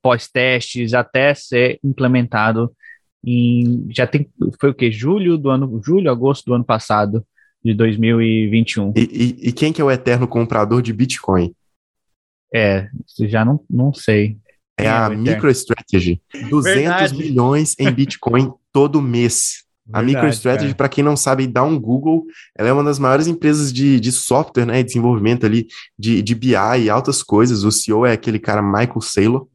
[0.00, 2.72] pós-testes, até ser implementado
[3.22, 4.26] em, já tem,
[4.58, 7.24] foi o que, julho do ano, julho, agosto do ano passado,
[7.64, 8.92] de 2021.
[8.94, 11.54] E, e, e quem que é o eterno comprador de Bitcoin?
[12.54, 12.88] É,
[13.20, 14.36] já não, não sei.
[14.78, 16.20] É, é a MicroStrategy.
[16.50, 17.16] 200 Verdade.
[17.16, 19.64] milhões em Bitcoin todo mês.
[19.86, 23.26] Verdade, a MicroStrategy, para quem não sabe, dá um Google, ela é uma das maiores
[23.26, 25.66] empresas de, de software, né, desenvolvimento ali,
[25.98, 27.64] de, de BI e altas coisas.
[27.64, 29.48] O CEO é aquele cara Michael Saylor.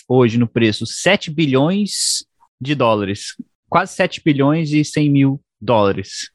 [0.08, 2.24] hoje no preço 7 bilhões
[2.60, 3.36] de dólares,
[3.68, 6.30] quase 7 bilhões e 100 mil dólares.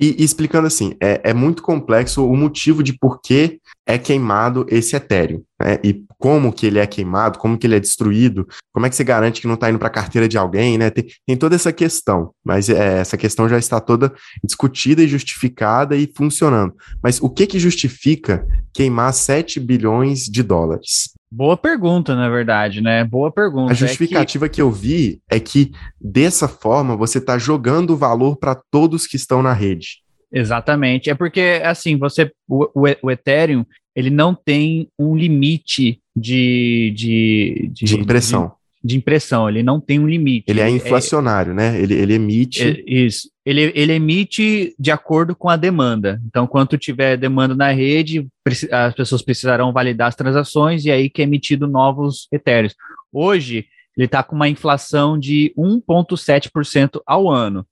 [0.00, 4.64] E, e, explicando assim, é, é, muito complexo o motivo de por que é queimado
[4.68, 5.78] esse Ethereum, né?
[5.82, 9.02] E como que ele é queimado, como que ele é destruído, como é que você
[9.02, 10.90] garante que não está indo para a carteira de alguém, né?
[10.90, 14.12] Tem, tem toda essa questão, mas é, essa questão já está toda
[14.44, 16.74] discutida e justificada e funcionando.
[17.02, 21.12] Mas o que que justifica queimar 7 bilhões de dólares?
[21.32, 23.04] Boa pergunta, na verdade, né?
[23.04, 23.72] Boa pergunta.
[23.72, 24.56] A justificativa é que...
[24.56, 24.62] que...
[24.62, 29.42] eu vi é que dessa forma você está jogando o valor para todos que estão
[29.42, 30.00] na rede.
[30.32, 31.10] Exatamente.
[31.10, 32.68] É porque, assim, você o,
[33.02, 39.62] o, Ethereum ele não tem um limite de, de, de, de impressão de impressão, ele
[39.62, 40.46] não tem um limite.
[40.48, 41.80] Ele é inflacionário, é, né?
[41.80, 42.62] Ele, ele emite.
[42.62, 43.30] É, isso.
[43.44, 46.20] Ele, ele emite de acordo com a demanda.
[46.26, 48.26] Então, quanto tiver demanda na rede,
[48.70, 52.74] as pessoas precisarão validar as transações e aí que é emitido novos etéreos.
[53.12, 57.66] Hoje, ele está com uma inflação de 1,7% ao ano.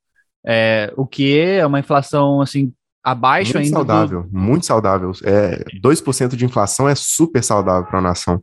[0.47, 2.73] É, o que é uma inflação assim
[3.11, 3.77] abaixo muito ainda.
[3.77, 4.39] Saudável, do...
[4.39, 5.13] muito saudável.
[5.25, 8.43] É, 2% de inflação é super saudável para a nação.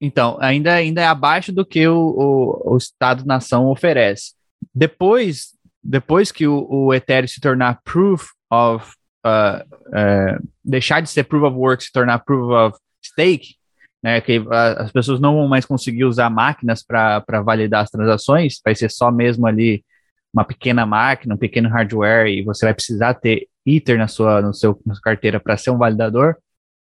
[0.00, 4.34] Então, ainda, ainda é abaixo do que o, o, o Estado-nação oferece.
[4.74, 8.92] Depois, depois que o, o Ethereum se tornar Proof of.
[9.26, 13.56] Uh, uh, deixar de ser Proof of Work, se tornar Proof of Stake,
[14.02, 18.60] né, que uh, as pessoas não vão mais conseguir usar máquinas para validar as transações,
[18.64, 19.84] vai ser só mesmo ali
[20.32, 24.54] uma pequena máquina, um pequeno hardware, e você vai precisar ter Ether na sua, no
[24.54, 26.36] seu, na sua carteira para ser um validador,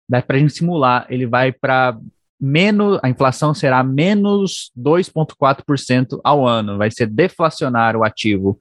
[0.09, 1.97] dá para a gente simular, ele vai para
[2.39, 8.57] menos, a inflação será menos 2,4% ao ano, vai ser deflacionário o ativo.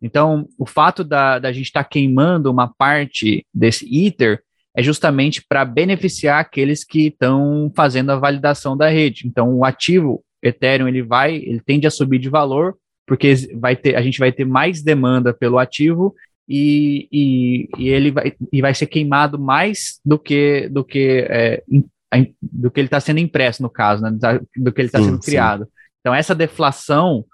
[0.00, 4.40] Então, o fato da, da gente estar tá queimando uma parte desse Ether
[4.76, 9.26] é justamente para beneficiar aqueles que estão fazendo a validação da rede.
[9.26, 13.96] Então, o ativo Ethereum ele vai, ele tende a subir de valor porque vai ter,
[13.96, 16.14] a gente vai ter mais demanda pelo ativo
[16.48, 21.62] e, e, e ele vai, e vai ser queimado mais do que do que é,
[22.40, 24.10] do que ele está sendo impresso no caso, né,
[24.56, 25.64] do que ele está sendo criado.
[25.64, 25.70] Sim.
[26.00, 27.24] Então essa deflação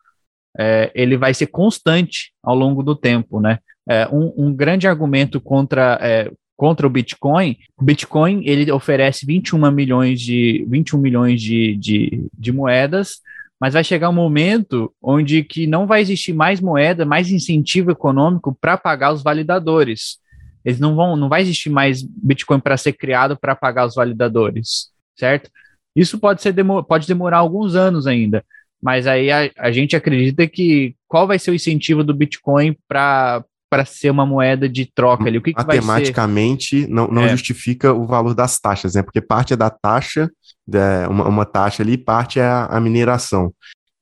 [0.58, 3.58] é, ele vai ser constante ao longo do tempo, né?
[3.88, 9.70] É, um, um, grande argumento contra é, contra o Bitcoin, o Bitcoin ele oferece 21
[9.70, 13.22] milhões de 21 milhões de, de, de moedas
[13.60, 18.56] mas vai chegar um momento onde que não vai existir mais moeda, mais incentivo econômico
[18.58, 20.18] para pagar os validadores.
[20.64, 24.88] Eles não vão, não vai existir mais Bitcoin para ser criado para pagar os validadores,
[25.14, 25.50] certo?
[25.94, 26.54] Isso pode ser
[26.88, 28.44] pode demorar alguns anos ainda,
[28.82, 33.44] mas aí a, a gente acredita que qual vai ser o incentivo do Bitcoin para
[33.70, 35.38] para ser uma moeda de troca ali?
[35.38, 37.28] O que, que Matematicamente, não, não é.
[37.28, 39.02] justifica o valor das taxas, né?
[39.02, 40.28] Porque parte é da taxa,
[40.72, 43.52] é, uma, uma taxa ali, parte é a, a mineração.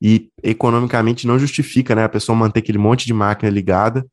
[0.01, 2.05] E economicamente não justifica, né?
[2.05, 4.05] A pessoa manter aquele monte de máquina ligada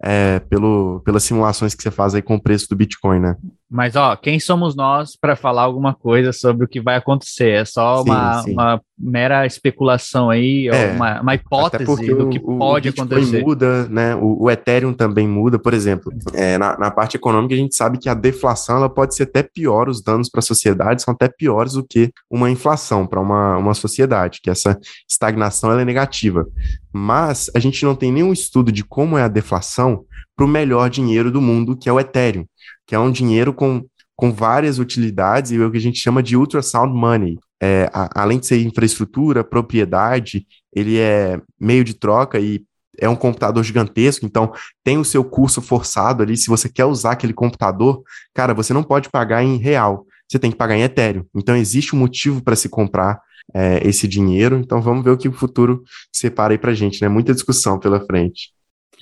[0.00, 3.36] é, pelo, pelas simulações que você faz aí com o preço do Bitcoin, né?
[3.70, 7.50] Mas, ó, quem somos nós para falar alguma coisa sobre o que vai acontecer?
[7.50, 8.52] É só sim, uma, sim.
[8.52, 13.44] uma mera especulação aí, é, uma, uma hipótese do que o, pode o acontecer.
[13.44, 14.14] muda, né?
[14.16, 16.10] O, o, Ethereum também muda, por exemplo.
[16.32, 19.42] É, na, na, parte econômica, a gente sabe que a deflação ela pode ser até
[19.42, 23.58] pior, os danos para a sociedade são até piores do que uma inflação para uma,
[23.58, 26.46] uma sociedade, que essa estagnação ela é negativa.
[26.90, 30.06] Mas a gente não tem nenhum estudo de como é a deflação
[30.38, 32.46] para o melhor dinheiro do mundo, que é o Ethereum
[32.88, 33.84] que é um dinheiro com,
[34.16, 37.38] com várias utilidades e o que a gente chama de ultrasound money.
[37.60, 42.64] É, a, além de ser infraestrutura, propriedade, ele é meio de troca e
[43.00, 46.36] é um computador gigantesco, então tem o seu curso forçado ali.
[46.36, 48.02] Se você quer usar aquele computador,
[48.34, 51.24] cara, você não pode pagar em real, você tem que pagar em Ethereum.
[51.36, 53.20] Então existe um motivo para se comprar
[53.54, 54.56] é, esse dinheiro.
[54.56, 57.08] Então vamos ver o que o futuro separa aí para gente, né?
[57.08, 58.50] Muita discussão pela frente.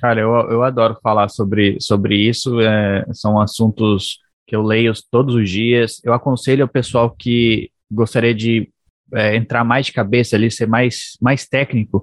[0.00, 2.60] Cara, eu, eu adoro falar sobre, sobre isso.
[2.60, 6.00] É, são assuntos que eu leio todos os dias.
[6.04, 8.70] Eu aconselho ao pessoal que gostaria de
[9.14, 12.02] é, entrar mais de cabeça ali, ser mais, mais técnico.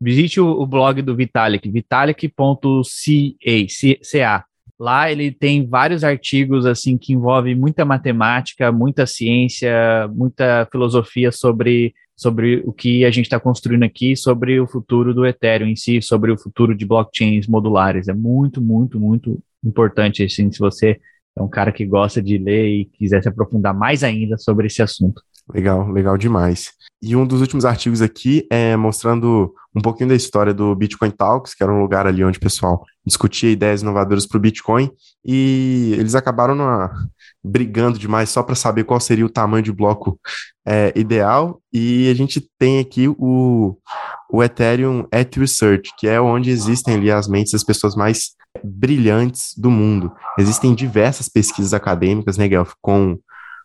[0.00, 2.34] Visite o, o blog do Vitalik, vitalik.ca.
[4.78, 11.94] Lá ele tem vários artigos assim que envolvem muita matemática, muita ciência, muita filosofia sobre
[12.16, 16.00] sobre o que a gente está construindo aqui, sobre o futuro do Ethereum em si,
[16.00, 18.08] sobre o futuro de blockchains modulares.
[18.08, 21.00] É muito, muito, muito importante, assim, se você
[21.36, 24.80] é um cara que gosta de ler e quiser se aprofundar mais ainda sobre esse
[24.82, 25.20] assunto.
[25.52, 26.72] Legal, legal demais.
[27.02, 31.54] E um dos últimos artigos aqui é mostrando um pouquinho da história do Bitcoin Talks,
[31.54, 34.90] que era um lugar ali onde o pessoal discutia ideias inovadoras para o Bitcoin,
[35.22, 36.90] e eles acabaram numa,
[37.42, 40.18] brigando demais só para saber qual seria o tamanho de bloco
[40.64, 41.60] é, ideal.
[41.70, 43.76] E a gente tem aqui o,
[44.30, 48.30] o Ethereum at Research, que é onde existem ali as mentes das pessoas mais
[48.62, 50.10] brilhantes do mundo.
[50.38, 53.18] Existem diversas pesquisas acadêmicas, né, Guelph, com,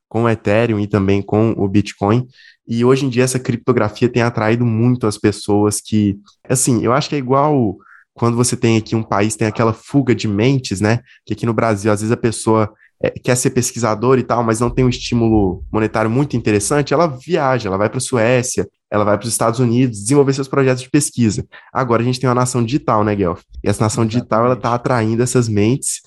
[0.10, 2.28] com o Ethereum e também com o Bitcoin.
[2.67, 6.17] E hoje em dia essa criptografia tem atraído muito as pessoas que,
[6.48, 7.78] assim, eu acho que é igual
[8.13, 11.00] quando você tem aqui um país, tem aquela fuga de mentes, né?
[11.26, 12.69] Que aqui no Brasil, às vezes a pessoa
[13.02, 17.08] é, quer ser pesquisador e tal, mas não tem um estímulo monetário muito interessante, ela
[17.08, 20.84] viaja, ela vai para a Suécia, ela vai para os Estados Unidos desenvolver seus projetos
[20.84, 21.45] de pesquisa.
[21.72, 23.41] Agora a gente tem uma nação digital, né, Guelph?
[23.63, 26.02] E essa nação digital ela está atraindo essas mentes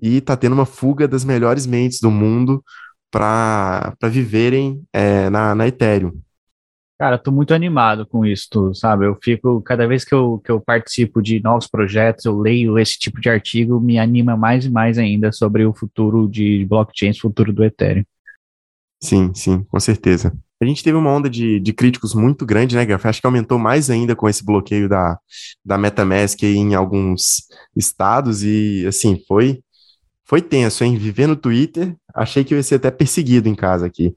[0.00, 2.64] e está tendo uma fuga das melhores mentes do mundo
[3.10, 6.12] para viverem é, na, na Ethereum.
[6.98, 9.06] Cara, tô muito animado com isso, sabe?
[9.06, 12.98] Eu fico, cada vez que eu, que eu participo de novos projetos, eu leio esse
[12.98, 17.52] tipo de artigo, me anima mais e mais ainda sobre o futuro de blockchains, futuro
[17.52, 18.04] do Ethereum.
[19.00, 20.36] Sim, sim, com certeza.
[20.60, 23.06] A gente teve uma onda de, de críticos muito grande, né, Graf?
[23.06, 25.16] Acho que aumentou mais ainda com esse bloqueio da,
[25.64, 27.44] da MetaMask em alguns
[27.76, 29.60] estados e, assim, foi
[30.28, 30.94] foi tenso, hein?
[30.98, 34.14] Viver no Twitter, achei que eu ia ser até perseguido em casa aqui.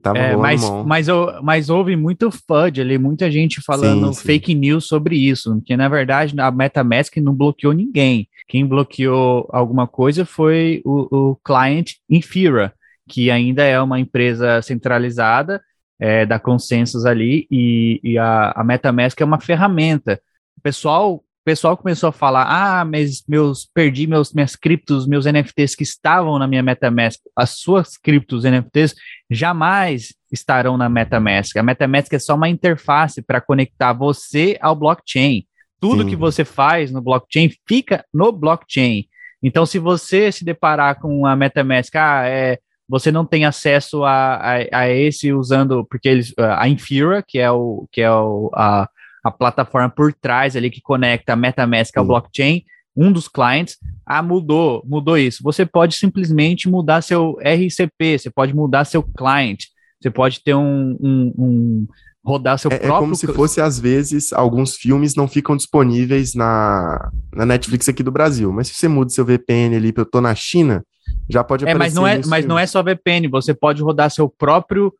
[0.00, 1.06] Tava é, mas, mas,
[1.42, 4.26] mas houve muito FUD ali, muita gente falando sim, sim.
[4.26, 8.28] fake news sobre isso, porque na verdade a MetaMask não bloqueou ninguém.
[8.46, 12.72] Quem bloqueou alguma coisa foi o, o client Infira,
[13.08, 15.60] que ainda é uma empresa centralizada
[15.98, 20.20] é, da Consensus ali, e, e a, a MetaMask é uma ferramenta.
[20.56, 25.74] O pessoal pessoal começou a falar: ah, mas meus perdi meus minhas criptos, meus NFTs
[25.74, 28.94] que estavam na minha MetaMask, as suas criptos NFTs
[29.30, 31.56] jamais estarão na MetaMask.
[31.56, 35.46] A MetaMask é só uma interface para conectar você ao blockchain.
[35.80, 36.10] Tudo Sim.
[36.10, 39.06] que você faz no blockchain fica no blockchain.
[39.42, 44.34] Então, se você se deparar com a MetaMask, ah, é, você não tem acesso a,
[44.34, 48.86] a, a esse usando, porque eles, a Infura, que é o que é o, a,
[49.28, 52.64] a plataforma por trás ali que conecta a MetaMask ao blockchain,
[52.96, 55.42] um dos clients, ah, mudou, mudou isso.
[55.44, 59.66] Você pode simplesmente mudar seu RCP, você pode mudar seu client,
[60.00, 61.86] você pode ter um, um, um
[62.24, 62.96] rodar seu é, próprio.
[62.96, 68.02] É como se fosse, às vezes, alguns filmes não ficam disponíveis na, na Netflix aqui
[68.02, 68.52] do Brasil.
[68.52, 70.84] Mas se você muda seu VPN ali, eu tô na China,
[71.28, 71.76] já pode aparecer.
[71.76, 74.92] É, mas não é, mas não é só VPN, você pode rodar seu próprio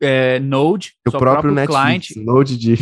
[0.00, 2.26] é, Node, seu, seu próprio, próprio Netflix, client.
[2.26, 2.76] Node de.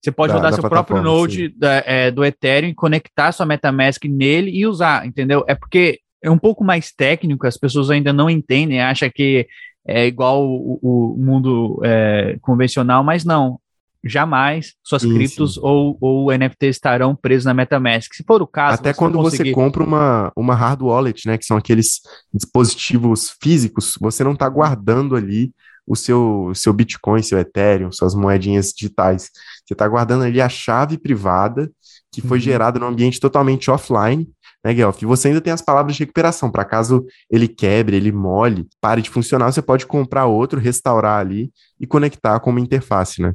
[0.00, 4.04] Você pode da, rodar da seu próprio Node da, é, do Ethereum, conectar sua MetaMask
[4.04, 5.44] nele e usar, entendeu?
[5.48, 9.46] É porque é um pouco mais técnico, as pessoas ainda não entendem, acham que
[9.86, 13.58] é igual o, o mundo é, convencional, mas não.
[14.04, 15.58] Jamais suas criptos.
[15.58, 18.14] Ou, ou NFTs estarão presos na MetaMask.
[18.14, 18.74] Se for o caso.
[18.74, 19.50] Até você quando conseguir...
[19.50, 21.36] você compra uma, uma hard wallet, né?
[21.36, 22.00] Que são aqueles
[22.32, 25.52] dispositivos físicos, você não está guardando ali
[25.88, 29.30] o seu, seu Bitcoin, seu Ethereum, suas moedinhas digitais.
[29.64, 31.70] Você está guardando ali a chave privada
[32.12, 32.44] que foi uhum.
[32.44, 34.28] gerada num ambiente totalmente offline,
[34.64, 35.02] né, Guelph?
[35.02, 39.02] E você ainda tem as palavras de recuperação, para caso ele quebre, ele mole, pare
[39.02, 43.34] de funcionar, você pode comprar outro, restaurar ali e conectar com uma interface, né?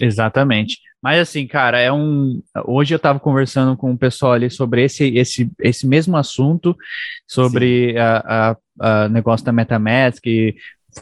[0.00, 0.78] Exatamente.
[1.00, 2.42] Mas assim, cara, é um.
[2.66, 6.76] Hoje eu estava conversando com o pessoal ali sobre esse, esse, esse mesmo assunto,
[7.26, 10.24] sobre a, a, a, negócio da MetaMask,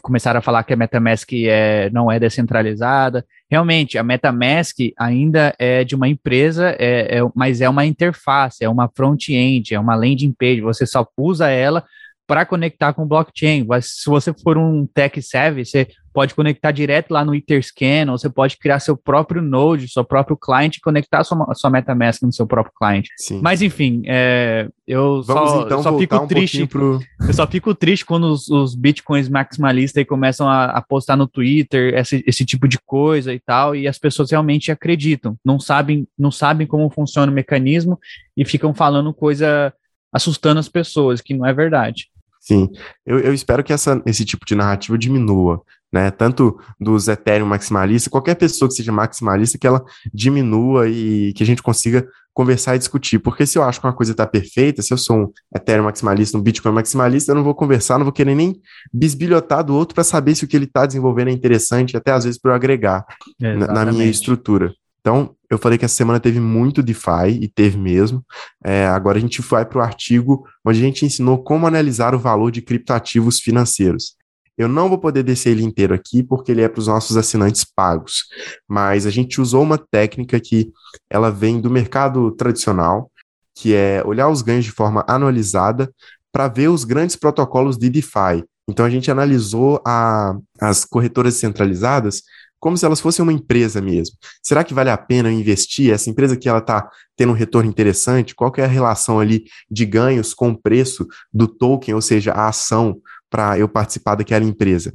[0.01, 3.25] começaram a falar que a MetaMask é, não é descentralizada.
[3.49, 8.69] Realmente, a MetaMask ainda é de uma empresa, é, é, mas é uma interface, é
[8.69, 10.61] uma front-end, é uma landing page.
[10.61, 11.83] Você só usa ela
[12.27, 13.65] para conectar com o blockchain.
[13.65, 18.17] Mas se você for um tech savvy, você pode conectar direto lá no Etherscan, ou
[18.17, 22.33] você pode criar seu próprio node, seu próprio client e conectar sua, sua MetaMask no
[22.33, 23.05] seu próprio client.
[23.15, 23.39] Sim.
[23.39, 26.65] Mas enfim, é, eu Vamos, só, então, eu só fico um triste.
[26.65, 26.99] Pro...
[27.21, 31.93] Eu só fico triste quando os, os bitcoins maximalistas começam a, a, postar no Twitter
[31.93, 36.31] esse, esse tipo de coisa e tal, e as pessoas realmente acreditam, não sabem, não
[36.31, 37.99] sabem como funciona o mecanismo
[38.35, 39.71] e ficam falando coisa
[40.11, 42.09] assustando as pessoas, que não é verdade.
[42.47, 42.69] Sim,
[43.05, 46.11] eu, eu espero que essa, esse tipo de narrativa diminua, né?
[46.11, 51.45] Tanto dos Ethereum maximalistas, qualquer pessoa que seja maximalista, que ela diminua e que a
[51.45, 53.17] gente consiga conversar e discutir.
[53.19, 56.37] Porque se eu acho que uma coisa está perfeita, se eu sou um Ethereum maximalista,
[56.37, 58.61] um Bitcoin maximalista, eu não vou conversar, não vou querer nem
[58.93, 62.25] bisbilhotar do outro para saber se o que ele está desenvolvendo é interessante, até às
[62.25, 63.05] vezes para eu agregar
[63.39, 64.71] na, na minha estrutura.
[64.99, 68.21] Então, eu falei que essa semana teve muito DeFi, e teve mesmo.
[68.61, 72.19] É, agora a gente vai para o artigo onde a gente ensinou como analisar o
[72.19, 74.16] valor de criptoativos financeiros.
[74.57, 77.63] Eu não vou poder descer ele inteiro aqui, porque ele é para os nossos assinantes
[77.63, 78.25] pagos.
[78.67, 80.71] Mas a gente usou uma técnica que
[81.09, 83.11] ela vem do mercado tradicional,
[83.55, 85.91] que é olhar os ganhos de forma anualizada
[86.31, 88.43] para ver os grandes protocolos de DeFi.
[88.67, 92.21] Então a gente analisou a, as corretoras centralizadas
[92.59, 94.15] como se elas fossem uma empresa mesmo.
[94.41, 95.93] Será que vale a pena investir?
[95.93, 99.85] Essa empresa que ela está tendo um retorno interessante, qual é a relação ali de
[99.85, 104.93] ganhos com o preço do token, ou seja, a ação para eu participar daquela empresa?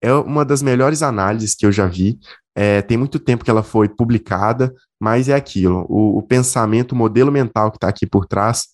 [0.00, 2.18] É uma das melhores análises que eu já vi.
[2.54, 5.86] É, tem muito tempo que ela foi publicada, mas é aquilo.
[5.88, 8.66] O, o pensamento, o modelo mental que está aqui por trás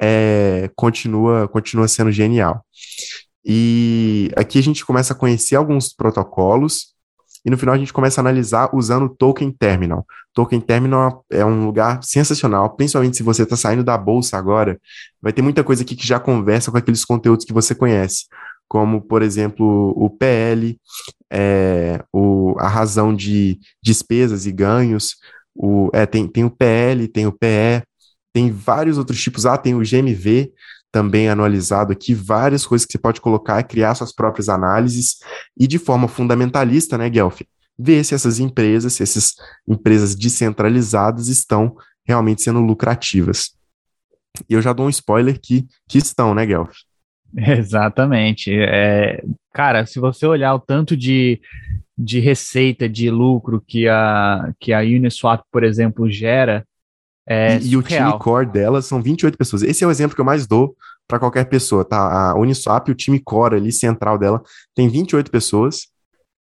[0.00, 2.64] é, continua, continua sendo genial.
[3.44, 6.92] E aqui a gente começa a conhecer alguns protocolos
[7.44, 10.06] e no final a gente começa a analisar usando o Token Terminal.
[10.34, 14.80] Token Terminal é um lugar sensacional, principalmente se você está saindo da bolsa agora.
[15.20, 18.26] Vai ter muita coisa aqui que já conversa com aqueles conteúdos que você conhece,
[18.66, 20.78] como, por exemplo, o PL,
[21.30, 25.16] é, o, a razão de despesas e ganhos,
[25.54, 27.82] o, é, tem, tem o PL, tem o PE,
[28.32, 29.44] tem vários outros tipos.
[29.44, 30.50] Ah, tem o GMV,
[30.90, 35.16] também anualizado aqui várias coisas que você pode colocar, criar suas próprias análises
[35.58, 37.40] e de forma fundamentalista, né, Guelph?
[37.78, 39.34] Ver se essas empresas, se essas
[39.66, 43.56] empresas descentralizadas estão realmente sendo lucrativas.
[44.48, 46.74] E eu já dou um spoiler que, que estão, né, Guelph?
[47.36, 48.52] Exatamente.
[48.52, 51.40] É, cara, se você olhar o tanto de,
[51.96, 56.66] de receita, de lucro que a, que a Uniswap, por exemplo, gera,
[57.26, 59.62] é e, e, o time core delas são 28 pessoas.
[59.62, 62.30] Esse é o exemplo que eu mais dou para qualquer pessoa, tá?
[62.30, 64.42] A Uniswap, o time core ali, central dela,
[64.74, 65.91] tem 28 pessoas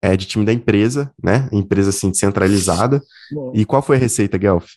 [0.02, 1.48] é, de time da empresa, né?
[1.52, 3.02] Empresa assim, descentralizada.
[3.32, 3.52] Bom.
[3.54, 4.72] E qual foi a receita, Guelph?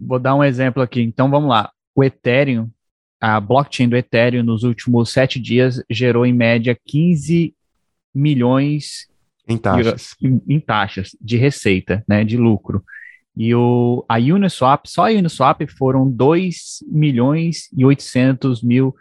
[0.00, 1.00] Vou dar um exemplo aqui.
[1.02, 1.70] Então vamos lá.
[1.94, 2.68] O Ethereum,
[3.20, 7.54] a blockchain do Ethereum nos últimos sete dias gerou em média 15
[8.14, 9.08] milhões
[9.48, 10.14] em taxas.
[10.20, 12.24] De, em, em taxas de receita, né?
[12.24, 12.82] De lucro.
[13.36, 18.94] E o, a Uniswap, só a Uniswap foram 2 milhões e 800 mil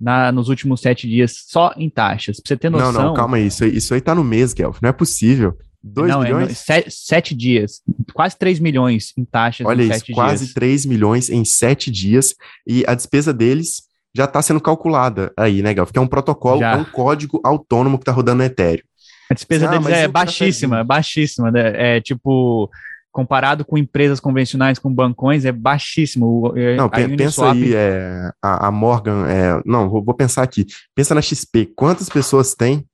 [0.00, 2.40] na, nos últimos sete dias, só em taxas.
[2.40, 2.92] Pra você ter noção.
[2.92, 3.46] Não, não, calma aí.
[3.46, 4.78] Isso, aí, isso aí tá no mês, Guelph.
[4.82, 5.56] Não é possível.
[5.82, 6.50] 2 não, milhões?
[6.50, 7.82] É, sete, sete, dias.
[8.14, 10.54] Quase 3 milhões em taxas Olha em isso, quase dias.
[10.54, 12.34] 3 milhões em sete dias.
[12.66, 13.82] E a despesa deles
[14.14, 15.90] já está sendo calculada aí, né, Guelph?
[15.90, 16.72] Que é um protocolo, já.
[16.72, 18.84] é um código autônomo que está rodando no Ethereum.
[19.30, 21.50] A despesa ah, deles é baixíssima, baixíssima.
[21.50, 21.96] Né?
[21.96, 22.70] É tipo
[23.14, 26.52] comparado com empresas convencionais com bancões, é baixíssimo.
[26.56, 27.52] É, não, pensa Uniswap...
[27.52, 30.66] aí, é, a, a, Morgan, é, não, vou, vou, pensar aqui.
[30.96, 32.84] Pensa na XP, quantas pessoas tem?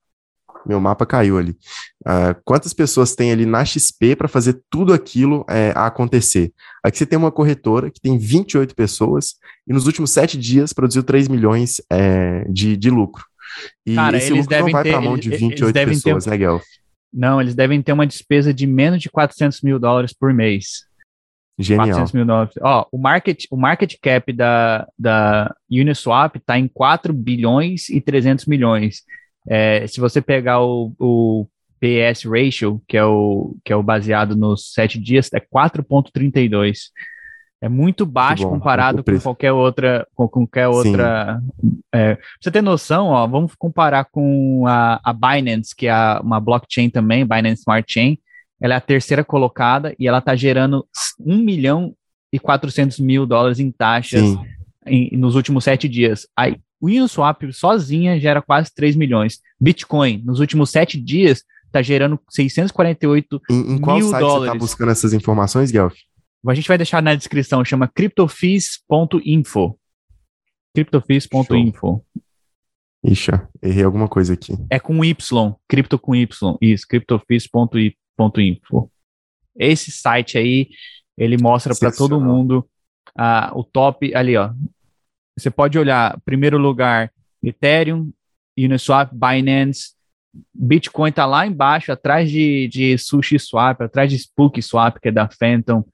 [0.66, 1.56] Meu mapa caiu ali.
[2.02, 6.52] Uh, quantas pessoas tem ali na XP para fazer tudo aquilo é, acontecer?
[6.84, 11.02] Aqui você tem uma corretora que tem 28 pessoas e nos últimos sete dias produziu
[11.02, 13.24] 3 milhões é, de, de lucro.
[13.86, 16.30] E Cara, esse lucro não vai para a mão de 28 pessoas, ter...
[16.30, 16.62] né, Guelph?
[17.12, 20.84] Não, eles devem ter uma despesa de menos de 400 mil dólares por mês.
[21.58, 21.88] Genial.
[21.88, 22.54] 400 mil dólares.
[22.62, 28.46] Ó, o market, o market cap da, da Uniswap está em 4 bilhões e 300
[28.46, 29.02] milhões.
[29.48, 31.46] É, se você pegar o, o
[31.80, 36.90] PS ratio, que é o, que é o baseado nos 7 dias, é 4,32.
[37.62, 41.42] É muito baixo muito comparado com qualquer outra, com qualquer outra.
[41.92, 46.40] É, pra você ter noção, ó, vamos comparar com a, a Binance, que é uma
[46.40, 48.18] blockchain também, Binance Smart Chain.
[48.60, 50.86] Ela é a terceira colocada e ela está gerando
[51.18, 51.94] 1 milhão
[52.32, 54.38] e 400 mil dólares em taxas
[54.86, 56.26] em, nos últimos sete dias.
[56.36, 59.40] Aí, o Uniswap sozinha gera quase 3 milhões.
[59.60, 64.38] Bitcoin, nos últimos sete dias, está gerando 648 em, em mil qual site dólares.
[64.38, 65.94] você está buscando essas informações, Guelph?
[66.46, 69.78] A gente vai deixar na descrição, chama cryptofees.info.
[70.74, 72.04] Cryptofees.info.
[73.04, 73.30] Ixi,
[73.62, 74.54] errei alguma coisa aqui.
[74.70, 78.90] É com Y, cripto com Y, isso, cryptofees.info.
[79.56, 80.68] Esse site aí,
[81.16, 82.66] ele mostra para todo mundo
[83.18, 84.52] uh, o top ali, ó.
[85.36, 87.12] Você pode olhar, primeiro lugar,
[87.42, 88.12] Ethereum,
[88.58, 89.94] Uniswap, Binance,
[90.54, 95.12] Bitcoin tá lá embaixo, atrás de, de Sushi Swap, atrás de Spook Swap, que é
[95.12, 95.84] da Phantom,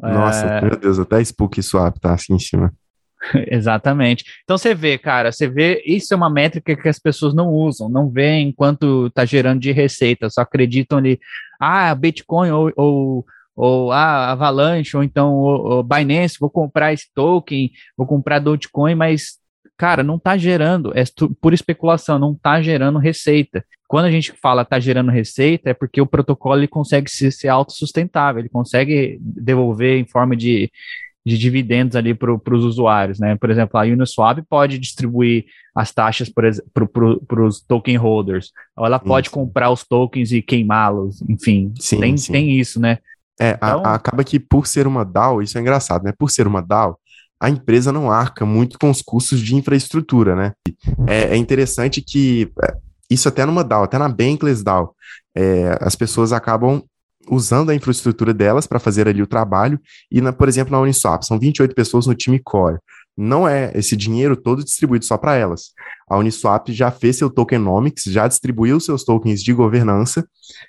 [0.00, 0.60] nossa, é...
[0.60, 2.72] meu Deus, até Spook Swap tá assim em cima.
[3.50, 4.24] Exatamente.
[4.44, 7.88] Então você vê, cara, você vê, isso é uma métrica que as pessoas não usam,
[7.88, 11.18] não vê enquanto tá gerando de receita, só acreditam ali,
[11.60, 13.26] ah, Bitcoin ou, ou,
[13.56, 19.37] ou ah, Avalanche, ou então o, Binance, vou comprar esse token, vou comprar Dogecoin, mas,
[19.78, 21.04] cara, não tá gerando, é
[21.40, 23.64] por especulação, não tá gerando receita.
[23.86, 27.48] Quando a gente fala está gerando receita, é porque o protocolo ele consegue ser, ser
[27.48, 30.70] autossustentável, ele consegue devolver em forma de,
[31.24, 33.36] de dividendos ali para os usuários, né?
[33.36, 38.98] Por exemplo, a Uniswap pode distribuir as taxas para pro, os token holders, ou ela
[38.98, 42.32] pode comprar os tokens e queimá-los, enfim, sim, tem, sim.
[42.32, 42.98] tem isso, né?
[43.40, 46.12] É, então, a, a, acaba que por ser uma DAO, isso é engraçado, né?
[46.18, 46.98] Por ser uma DAO,
[47.40, 50.52] a empresa não arca muito com os custos de infraestrutura, né?
[51.06, 52.76] É, é interessante que é,
[53.10, 54.94] isso até numa DAO, até na Bankless DAO,
[55.34, 56.82] é, as pessoas acabam
[57.30, 59.78] usando a infraestrutura delas para fazer ali o trabalho,
[60.10, 62.78] e, na, por exemplo, na Uniswap, são 28 pessoas no time core.
[63.16, 65.72] Não é esse dinheiro todo distribuído só para elas.
[66.08, 70.26] A Uniswap já fez seu tokenomics, já distribuiu seus tokens de governança,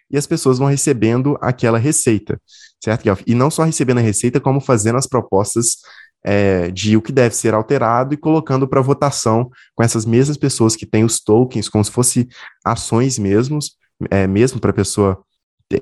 [0.10, 2.42] e as pessoas vão recebendo aquela receita,
[2.84, 3.22] certo, Guelph?
[3.26, 5.78] E não só recebendo a receita, como fazendo as propostas
[6.24, 10.76] é, de o que deve ser alterado e colocando para votação com essas mesmas pessoas
[10.76, 12.28] que têm os tokens, como se fosse
[12.64, 13.78] ações mesmos,
[14.10, 15.22] é, mesmo para a pessoa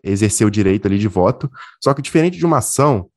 [0.04, 1.50] exercer o direito ali de voto.
[1.84, 3.10] Só que diferente de uma ação,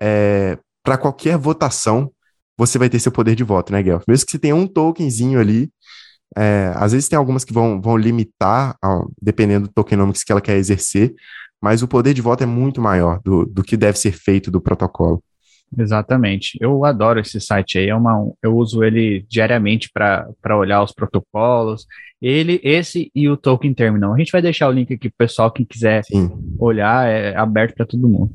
[0.00, 2.10] é, para qualquer votação,
[2.56, 4.04] você vai ter seu poder de voto, né, Guelph?
[4.08, 5.70] Mesmo que você tenha um tokenzinho ali,
[6.36, 8.76] é, às vezes tem algumas que vão, vão limitar,
[9.20, 11.14] dependendo do tokenomics que ela quer exercer,
[11.60, 14.60] mas o poder de voto é muito maior do, do que deve ser feito do
[14.60, 15.22] protocolo.
[15.76, 16.56] Exatamente.
[16.60, 17.88] Eu adoro esse site aí.
[17.88, 21.86] É uma, eu uso ele diariamente para olhar os protocolos.
[22.20, 24.14] Ele, esse e o Token Terminal.
[24.14, 26.30] A gente vai deixar o link aqui para o pessoal que quiser Sim.
[26.58, 28.34] olhar, é aberto para todo mundo.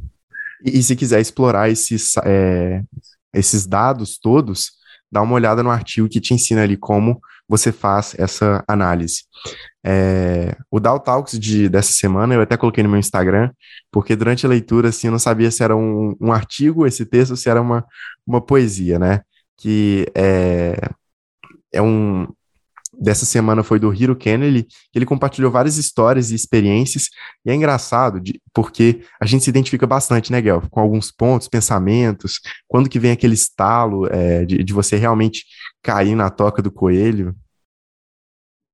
[0.64, 2.82] E, e, se quiser explorar esses, é,
[3.34, 4.72] esses dados todos,
[5.12, 9.24] dá uma olhada no artigo que te ensina ali como você faz essa análise.
[9.86, 13.52] É, o Dow Talks de, dessa semana eu até coloquei no meu Instagram,
[13.92, 17.36] porque durante a leitura assim, eu não sabia se era um, um artigo esse texto
[17.36, 17.86] se era uma,
[18.26, 19.22] uma poesia, né?
[19.58, 20.78] Que é,
[21.74, 22.28] é um,
[23.00, 27.10] dessa semana foi do Hiro Kennedy, que ele compartilhou várias histórias e experiências,
[27.46, 31.48] e é engraçado de, porque a gente se identifica bastante, né, Guel, com alguns pontos,
[31.48, 35.44] pensamentos, quando que vem aquele estalo é, de, de você realmente
[35.84, 37.36] cair na toca do coelho.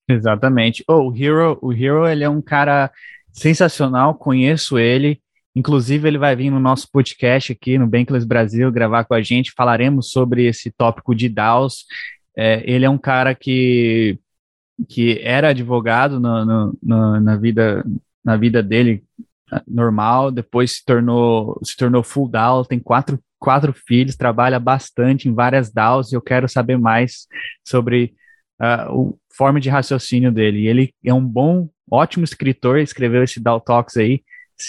[0.08, 0.84] Exatamente.
[0.88, 2.90] Oh, o Hero, o Hero, ele é um cara
[3.34, 5.22] sensacional, conheço ele,
[5.56, 9.52] Inclusive, ele vai vir no nosso podcast aqui no Bankless Brasil gravar com a gente.
[9.52, 11.86] Falaremos sobre esse tópico de DAOs
[12.42, 14.18] é, ele é um cara que,
[14.88, 17.86] que era advogado no, no, no, na, vida,
[18.24, 19.04] na vida dele
[19.68, 25.34] normal, depois se tornou, se tornou full DAO, tem quatro, quatro filhos, trabalha bastante em
[25.34, 27.28] várias DAOs e eu quero saber mais
[27.64, 28.14] sobre
[28.62, 30.68] uh, o forma de raciocínio dele.
[30.68, 34.22] Ele é um bom, ótimo escritor, escreveu esse DAO Talks aí,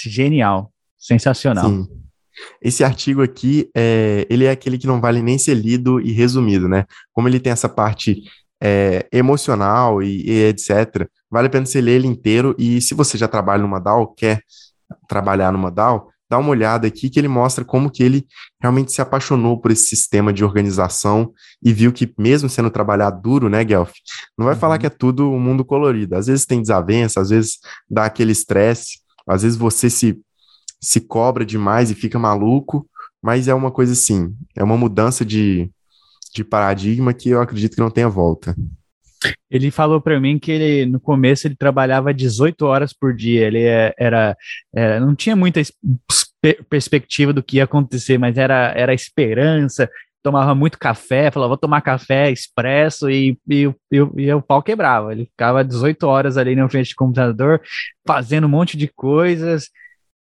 [0.06, 1.68] genial, sensacional.
[1.68, 1.88] Sim.
[2.62, 6.68] Esse artigo aqui, é, ele é aquele que não vale nem ser lido e resumido,
[6.68, 6.86] né?
[7.12, 8.22] Como ele tem essa parte
[8.62, 13.18] é, emocional e, e, etc., vale a pena você ler ele inteiro e se você
[13.18, 14.42] já trabalha numa DAO, quer
[15.08, 18.24] trabalhar numa DAO, dá uma olhada aqui que ele mostra como que ele
[18.60, 23.48] realmente se apaixonou por esse sistema de organização e viu que mesmo sendo trabalhar duro,
[23.48, 23.92] né, Guelph,
[24.38, 24.60] não vai uhum.
[24.60, 26.14] falar que é tudo um mundo colorido.
[26.14, 27.58] Às vezes tem desavença, às vezes
[27.90, 30.18] dá aquele estresse, às vezes você se
[30.82, 32.88] se cobra demais e fica maluco,
[33.20, 35.70] mas é uma coisa assim, é uma mudança de,
[36.34, 38.56] de paradigma que eu acredito que não tenha volta.
[39.50, 43.46] Ele falou para mim que ele no começo ele trabalhava 18 horas por dia.
[43.46, 44.36] Ele é, era,
[44.74, 45.60] era não tinha muita
[46.68, 49.90] perspectiva do que ia acontecer, mas era era esperança.
[50.22, 55.12] Tomava muito café, falava vou tomar café expresso e, e, e, e o pau quebrava.
[55.12, 57.60] Ele ficava 18 horas ali na frente do computador,
[58.06, 59.70] fazendo um monte de coisas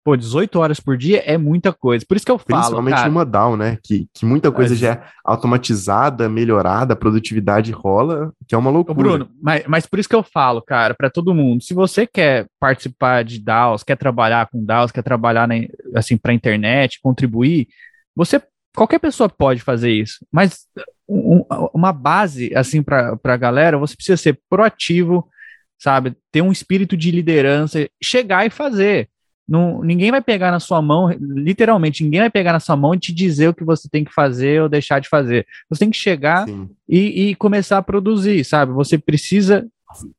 [0.07, 2.05] pô, 18 horas por dia é muita coisa.
[2.07, 2.61] Por isso que eu falo.
[2.61, 3.77] Principalmente cara, numa DAO, né?
[3.83, 8.95] Que, que muita coisa já é automatizada, melhorada, a produtividade rola, que é uma loucura.
[8.95, 12.47] Bruno, mas, mas por isso que eu falo, cara, para todo mundo, se você quer
[12.57, 15.55] participar de DAOs, quer trabalhar com DAOs, quer trabalhar na,
[15.93, 17.67] assim para internet, contribuir,
[18.15, 18.41] você
[18.73, 20.67] qualquer pessoa pode fazer isso, mas
[21.05, 21.43] um,
[21.73, 25.27] uma base assim para a galera, você precisa ser proativo,
[25.77, 26.15] sabe?
[26.31, 29.09] Ter um espírito de liderança, chegar e fazer.
[29.47, 32.99] Não, ninguém vai pegar na sua mão, literalmente, ninguém vai pegar na sua mão e
[32.99, 35.47] te dizer o que você tem que fazer ou deixar de fazer.
[35.69, 36.45] Você tem que chegar
[36.87, 38.73] e, e, começar a produzir, sabe?
[38.73, 39.65] Você precisa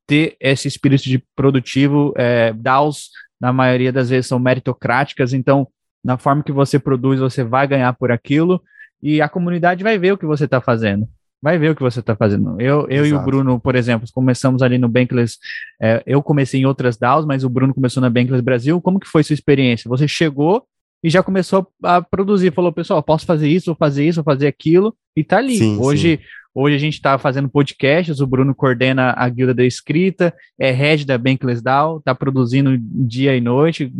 [0.06, 2.14] ter esse espírito de produtivo.
[2.16, 5.68] É, DAOs, na maioria das vezes, são meritocráticas, então,
[6.02, 8.62] na forma que você produz, você vai ganhar por aquilo
[9.02, 11.06] e a comunidade vai ver o que você está fazendo
[11.40, 12.60] vai ver o que você está fazendo.
[12.60, 15.38] Eu, eu e o Bruno, por exemplo, começamos ali no Bankless,
[15.80, 18.80] é, eu comecei em outras DAOs, mas o Bruno começou na Bankless Brasil.
[18.80, 19.88] Como que foi sua experiência?
[19.88, 20.64] Você chegou
[21.02, 24.48] e já começou a produzir, falou, pessoal, posso fazer isso, vou fazer isso, vou fazer
[24.48, 25.56] aquilo, e tá ali.
[25.56, 26.22] Sim, hoje, sim.
[26.54, 31.06] hoje a gente está fazendo podcasts, o Bruno coordena a guilda da escrita, é head
[31.06, 33.92] da Bankless DAO, tá produzindo dia e noite,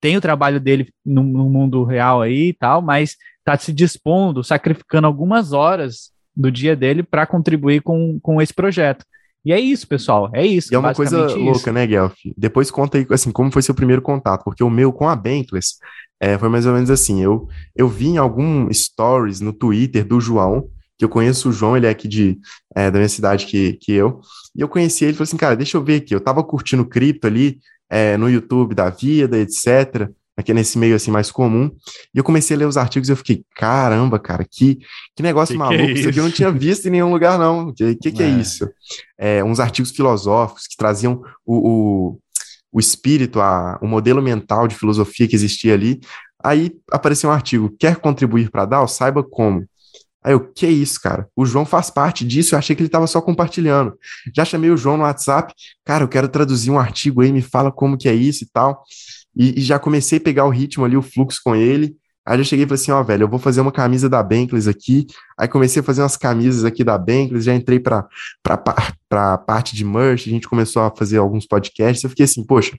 [0.00, 4.42] tem o trabalho dele no, no mundo real aí e tal, mas está se dispondo,
[4.42, 9.04] sacrificando algumas horas do dia dele para contribuir com, com esse projeto.
[9.44, 10.30] E é isso, pessoal.
[10.32, 10.72] É isso.
[10.72, 11.38] E é uma coisa isso.
[11.38, 12.14] louca, né, Guelph?
[12.36, 15.74] Depois conta aí, assim, como foi seu primeiro contato, porque o meu com a Bankless
[16.20, 17.20] é, foi mais ou menos assim.
[17.20, 21.76] Eu, eu vi em algum stories no Twitter do João, que eu conheço o João,
[21.76, 22.38] ele é aqui de,
[22.76, 24.20] é, da minha cidade que, que eu,
[24.54, 26.14] e eu conheci ele e falei assim, cara, deixa eu ver aqui.
[26.14, 27.58] Eu tava curtindo cripto ali,
[27.90, 31.70] é, no YouTube da vida, etc aqui nesse meio assim mais comum.
[32.14, 34.78] E eu comecei a ler os artigos e eu fiquei, caramba, cara, que,
[35.14, 35.78] que negócio que maluco.
[35.78, 36.08] Que é isso?
[36.08, 37.72] aqui eu não tinha visto em nenhum lugar, não.
[37.72, 38.26] Que que, que é.
[38.26, 38.30] é.
[38.30, 38.68] isso?
[39.18, 42.18] É, uns artigos filosóficos que traziam o, o,
[42.72, 46.00] o espírito, a, o modelo mental de filosofia que existia ali.
[46.42, 48.88] Aí apareceu um artigo, quer contribuir para DAO?
[48.88, 49.64] Saiba como.
[50.24, 51.28] Aí eu, que isso, cara?
[51.34, 53.94] O João faz parte disso, eu achei que ele estava só compartilhando.
[54.34, 55.52] Já chamei o João no WhatsApp,
[55.84, 58.84] cara, eu quero traduzir um artigo aí, me fala como que é isso e tal.
[59.34, 61.96] E, e, já comecei a pegar o ritmo ali, o fluxo com ele.
[62.24, 64.22] Aí eu cheguei e falei assim, ó, oh, velho, eu vou fazer uma camisa da
[64.22, 65.06] Bankless aqui.
[65.36, 68.06] Aí comecei a fazer umas camisas aqui da Bankless, já entrei para
[68.42, 72.04] para parte de merch, a gente começou a fazer alguns podcasts.
[72.04, 72.76] Eu fiquei assim, poxa,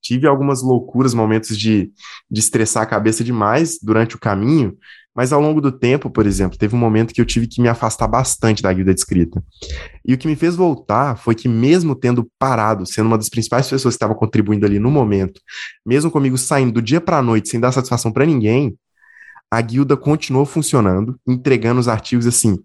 [0.00, 1.90] tive algumas loucuras, momentos de,
[2.30, 4.76] de estressar a cabeça demais durante o caminho,
[5.14, 7.68] mas ao longo do tempo, por exemplo, teve um momento que eu tive que me
[7.68, 9.42] afastar bastante da guilda de escrita.
[10.06, 13.68] E o que me fez voltar foi que, mesmo tendo parado, sendo uma das principais
[13.68, 15.40] pessoas que estava contribuindo ali no momento,
[15.84, 18.78] mesmo comigo saindo do dia para a noite sem dar satisfação para ninguém,
[19.50, 22.56] a guilda continuou funcionando, entregando os artigos assim,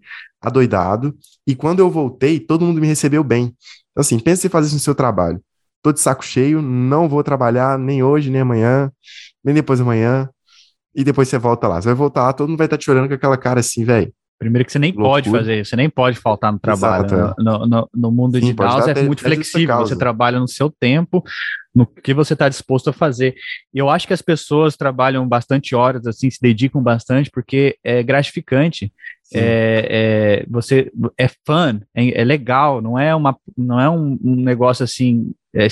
[0.42, 1.18] adoidado.
[1.48, 3.56] E quando eu voltei, todo mundo me recebeu bem.
[3.92, 5.42] Então, assim, pense em fazer isso no seu trabalho.
[5.84, 8.90] Tô de saco cheio, não vou trabalhar nem hoje, nem amanhã,
[9.44, 10.30] nem depois da manhã.
[10.96, 11.82] E depois você volta lá.
[11.82, 14.14] Você vai voltar lá, todo mundo vai estar te olhando com aquela cara assim, velho.
[14.40, 15.10] Primeiro que você nem Loucura.
[15.10, 17.06] pode fazer isso, você nem pode faltar no trabalho.
[17.06, 17.44] Exato, é.
[17.44, 21.24] no, no, no, mundo Sim, digital é muito flexível, você trabalha no seu tempo,
[21.74, 23.36] no que você está disposto a fazer.
[23.74, 28.04] E eu acho que as pessoas trabalham bastante horas, assim, se dedicam bastante, porque é
[28.04, 28.92] gratificante.
[29.34, 34.36] É, é, você é fã, é, é, legal, não é uma, não é um, um
[34.36, 35.68] negócio assim é,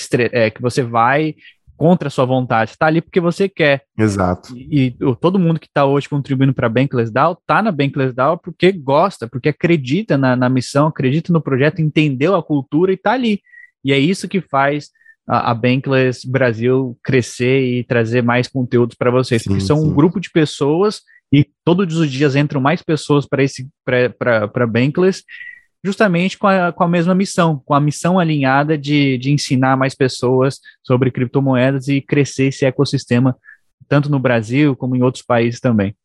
[0.45, 1.35] é que você vai
[1.81, 3.85] contra a sua vontade, está ali porque você quer.
[3.97, 4.55] Exato.
[4.55, 8.13] E, e todo mundo que está hoje contribuindo para a Bankless DAO está na Bankless
[8.13, 12.93] DAO porque gosta, porque acredita na, na, missão, acredita no projeto, entendeu a cultura e
[12.93, 13.41] está ali.
[13.83, 14.91] E é isso que faz
[15.27, 19.87] a, a Bankless Brasil crescer e trazer mais conteúdos para vocês, sim, porque são sim.
[19.87, 21.01] um grupo de pessoas
[21.33, 25.23] e todos os dias entram mais pessoas para esse para Bankless
[25.83, 29.95] justamente com a, com a mesma missão, com a missão alinhada de, de ensinar mais
[29.95, 33.35] pessoas sobre criptomoedas e crescer esse ecossistema,
[33.87, 35.95] tanto no Brasil como em outros países também.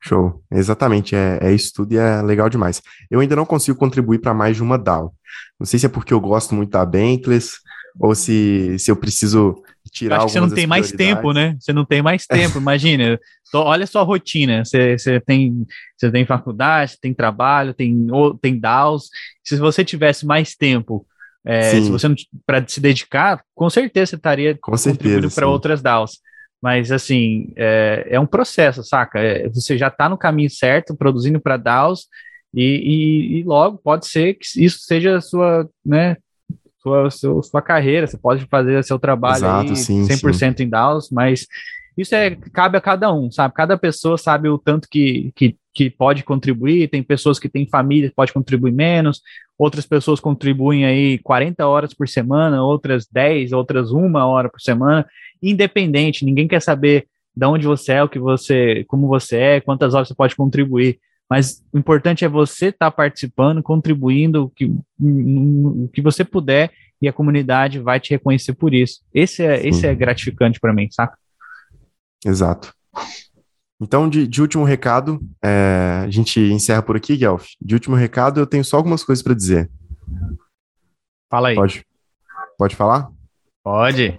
[0.00, 2.80] Show, exatamente, é, é isso tudo e é legal demais.
[3.10, 5.12] Eu ainda não consigo contribuir para mais de uma DAO.
[5.58, 7.58] Não sei se é porque eu gosto muito da Bankless
[7.98, 11.56] ou se, se eu preciso tirar Acho que você não tem mais tempo, né?
[11.60, 13.18] Você não tem mais tempo, imagina.
[13.54, 14.64] olha a sua rotina.
[14.64, 15.66] Você, você, tem,
[15.96, 18.06] você tem faculdade, tem trabalho, tem,
[18.40, 19.08] tem DAOs.
[19.44, 21.06] Se você tivesse mais tempo,
[21.44, 22.16] é, se você não
[22.46, 26.18] para se dedicar, com certeza você estaria com contribuindo para outras DAOs.
[26.60, 29.20] Mas assim, é, é um processo, saca?
[29.20, 32.06] É, você já está no caminho certo, produzindo para DAOs,
[32.52, 36.16] e, e, e, logo pode ser que isso seja a sua, né,
[36.78, 40.64] sua, sua, sua carreira, você pode fazer seu trabalho Exato, aí sim, 100% sim.
[40.64, 41.46] em DAOs, mas
[41.96, 43.54] isso é, cabe a cada um, sabe?
[43.54, 48.08] Cada pessoa sabe o tanto que, que, que pode contribuir, tem pessoas que têm família
[48.08, 49.20] que pode contribuir menos,
[49.58, 55.04] outras pessoas contribuem aí 40 horas por semana, outras 10, outras uma hora por semana,
[55.42, 59.94] independente, ninguém quer saber de onde você é, o que você, como você é, quantas
[59.94, 60.98] horas você pode contribuir.
[61.28, 64.64] Mas o importante é você estar tá participando, contribuindo o que,
[65.00, 69.02] o que você puder e a comunidade vai te reconhecer por isso.
[69.12, 71.16] Esse é, esse é gratificante para mim, saca?
[72.24, 72.72] Exato.
[73.80, 77.46] Então, de, de último recado, é, a gente encerra por aqui, Guelph.
[77.60, 79.70] De último recado, eu tenho só algumas coisas para dizer.
[81.30, 81.54] Fala aí.
[81.54, 81.86] Pode,
[82.58, 83.08] pode falar?
[83.62, 84.16] Pode.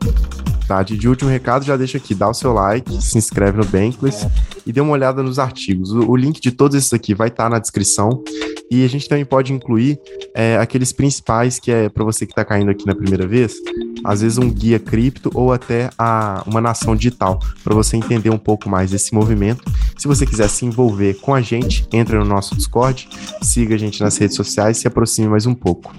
[0.70, 3.66] Tá, de, de último recado, já deixa aqui, dá o seu like, se inscreve no
[3.66, 4.28] Bankless
[4.68, 5.92] e dê uma olhada nos artigos.
[5.92, 8.24] O, o link de todos esses aqui vai estar tá na descrição.
[8.72, 10.00] E a gente também pode incluir
[10.34, 13.56] é, aqueles principais que é para você que está caindo aqui na primeira vez,
[14.04, 18.38] às vezes um guia cripto ou até a, uma nação digital, para você entender um
[18.38, 19.64] pouco mais desse movimento.
[19.98, 23.10] Se você quiser se envolver com a gente, entre no nosso Discord,
[23.42, 25.94] siga a gente nas redes sociais e se aproxime mais um pouco.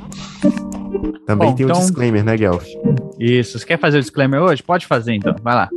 [1.27, 1.81] Também Bom, tem o então...
[1.81, 2.66] disclaimer, né, Guelph?
[3.18, 3.59] Isso.
[3.59, 4.62] Você quer fazer o disclaimer hoje?
[4.62, 5.35] Pode fazer então.
[5.43, 5.68] Vai lá.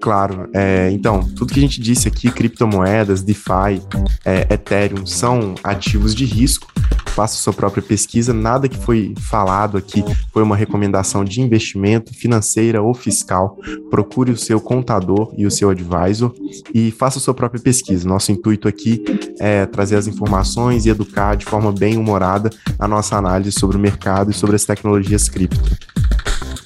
[0.00, 0.48] Claro.
[0.52, 3.82] É, então, tudo que a gente disse aqui, criptomoedas, DeFi,
[4.24, 6.72] é, Ethereum, são ativos de risco.
[7.06, 8.32] Faça sua própria pesquisa.
[8.32, 13.56] Nada que foi falado aqui foi uma recomendação de investimento financeira ou fiscal.
[13.88, 16.34] Procure o seu contador e o seu advisor
[16.74, 18.08] e faça sua própria pesquisa.
[18.08, 19.04] Nosso intuito aqui
[19.38, 23.80] é trazer as informações e educar de forma bem humorada a nossa análise sobre o
[23.80, 25.60] mercado e sobre as tecnologias cripto.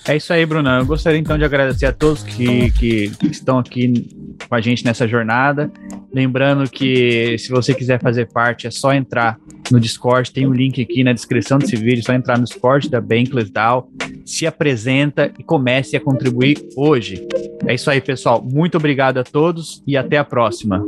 [0.08, 0.70] É isso aí, Bruno.
[0.70, 4.08] Eu gostaria então de agradecer a todos que, que, que, estão aqui
[4.48, 5.70] com a gente nessa jornada.
[6.10, 9.38] Lembrando que se você quiser fazer parte, é só entrar
[9.70, 12.88] no Discord, tem um link aqui na descrição desse vídeo, é só entrar no Discord
[12.88, 13.90] da Bankless DAO,
[14.24, 17.28] se apresenta e comece a contribuir hoje.
[17.66, 18.42] É isso aí, pessoal.
[18.42, 20.86] Muito obrigado a todos e até a próxima.